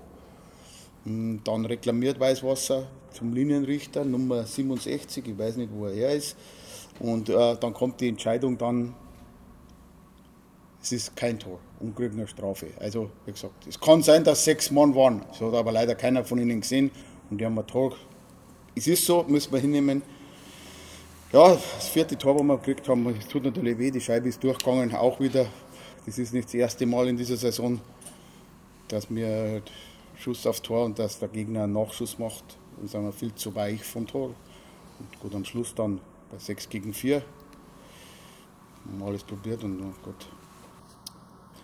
hm, 1.04 1.40
dann 1.44 1.64
reklamiert 1.64 2.20
Weißwasser 2.20 2.86
zum 3.12 3.32
Linienrichter 3.32 4.04
Nummer 4.04 4.44
67, 4.44 5.26
ich 5.26 5.38
weiß 5.38 5.56
nicht, 5.56 5.70
wo 5.72 5.86
er 5.86 5.94
her 5.94 6.14
ist. 6.14 6.36
Und 7.00 7.28
äh, 7.28 7.56
dann 7.56 7.72
kommt 7.72 8.00
die 8.00 8.08
Entscheidung 8.08 8.58
dann, 8.58 8.94
es 10.82 10.92
ist 10.92 11.16
kein 11.16 11.38
Tor 11.38 11.58
und 11.80 11.96
kriegt 11.96 12.14
eine 12.14 12.26
Strafe. 12.26 12.66
Also, 12.78 13.10
wie 13.24 13.32
gesagt, 13.32 13.66
es 13.66 13.80
kann 13.80 14.02
sein, 14.02 14.22
dass 14.22 14.44
sechs 14.44 14.70
Mann 14.70 14.94
waren. 14.94 15.22
Das 15.30 15.40
hat 15.40 15.54
aber 15.54 15.72
leider 15.72 15.94
keiner 15.94 16.24
von 16.24 16.38
ihnen 16.38 16.60
gesehen 16.60 16.90
und 17.30 17.40
die 17.40 17.46
haben 17.46 17.58
ein 17.58 17.66
Tor. 17.66 17.96
Es 18.74 18.86
ist 18.86 19.06
so, 19.06 19.24
müssen 19.26 19.52
wir 19.52 19.60
hinnehmen. 19.60 20.02
Ja, 21.32 21.54
das 21.54 21.88
vierte 21.88 22.16
Tor, 22.18 22.34
das 22.34 22.42
wir 22.44 22.58
gekriegt 22.58 22.88
haben, 22.88 23.06
es 23.18 23.26
tut 23.26 23.44
natürlich 23.44 23.78
weh, 23.78 23.90
die 23.90 24.00
Scheibe 24.00 24.28
ist 24.28 24.42
durchgegangen, 24.42 24.94
auch 24.94 25.18
wieder. 25.20 25.46
Das 26.06 26.18
ist 26.18 26.32
nicht 26.32 26.48
das 26.48 26.54
erste 26.54 26.86
Mal 26.86 27.08
in 27.08 27.16
dieser 27.16 27.36
Saison, 27.36 27.80
dass 28.88 29.10
wir 29.10 29.62
Schuss 30.16 30.46
aufs 30.46 30.62
Tor 30.62 30.84
und 30.84 30.98
dass 30.98 31.18
der 31.18 31.28
Gegner 31.28 31.64
einen 31.64 31.72
Nachschuss 31.72 32.18
macht. 32.18 32.44
Dann 32.76 32.88
sind 32.88 33.02
wir 33.04 33.12
viel 33.12 33.34
zu 33.34 33.54
weich 33.54 33.82
vom 33.82 34.06
Tor. 34.06 34.34
Und 34.98 35.20
gut, 35.20 35.34
am 35.34 35.44
Schluss 35.44 35.74
dann 35.74 36.00
bei 36.30 36.38
6 36.38 36.68
gegen 36.68 36.92
4 36.92 37.22
haben 38.86 39.02
alles 39.02 39.22
probiert 39.22 39.64
und 39.64 39.80
gut. 40.02 40.28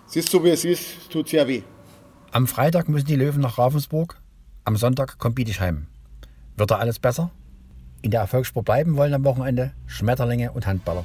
Es 0.09 0.17
ist 0.17 0.31
so, 0.31 0.43
wie 0.43 0.49
es 0.49 0.65
ist, 0.65 1.11
tut 1.11 1.29
sehr 1.29 1.47
weh. 1.47 1.63
Am 2.33 2.47
Freitag 2.47 2.89
müssen 2.89 3.07
die 3.07 3.17
Löwen 3.17 3.41
nach 3.41 3.59
Ravensburg, 3.59 4.21
am 4.65 4.77
Sonntag 4.77 5.19
kommt 5.19 5.35
Bietigheim. 5.35 5.87
Wird 6.57 6.71
da 6.71 6.77
alles 6.77 6.99
besser? 6.99 7.31
In 8.03 8.11
der 8.11 8.21
Erfolgsspur 8.21 8.63
bleiben 8.63 8.97
wollen 8.97 9.15
am 9.15 9.25
Wochenende 9.25 9.73
Schmetterlinge 9.87 10.53
und 10.53 10.67
Handballer. 10.67 11.05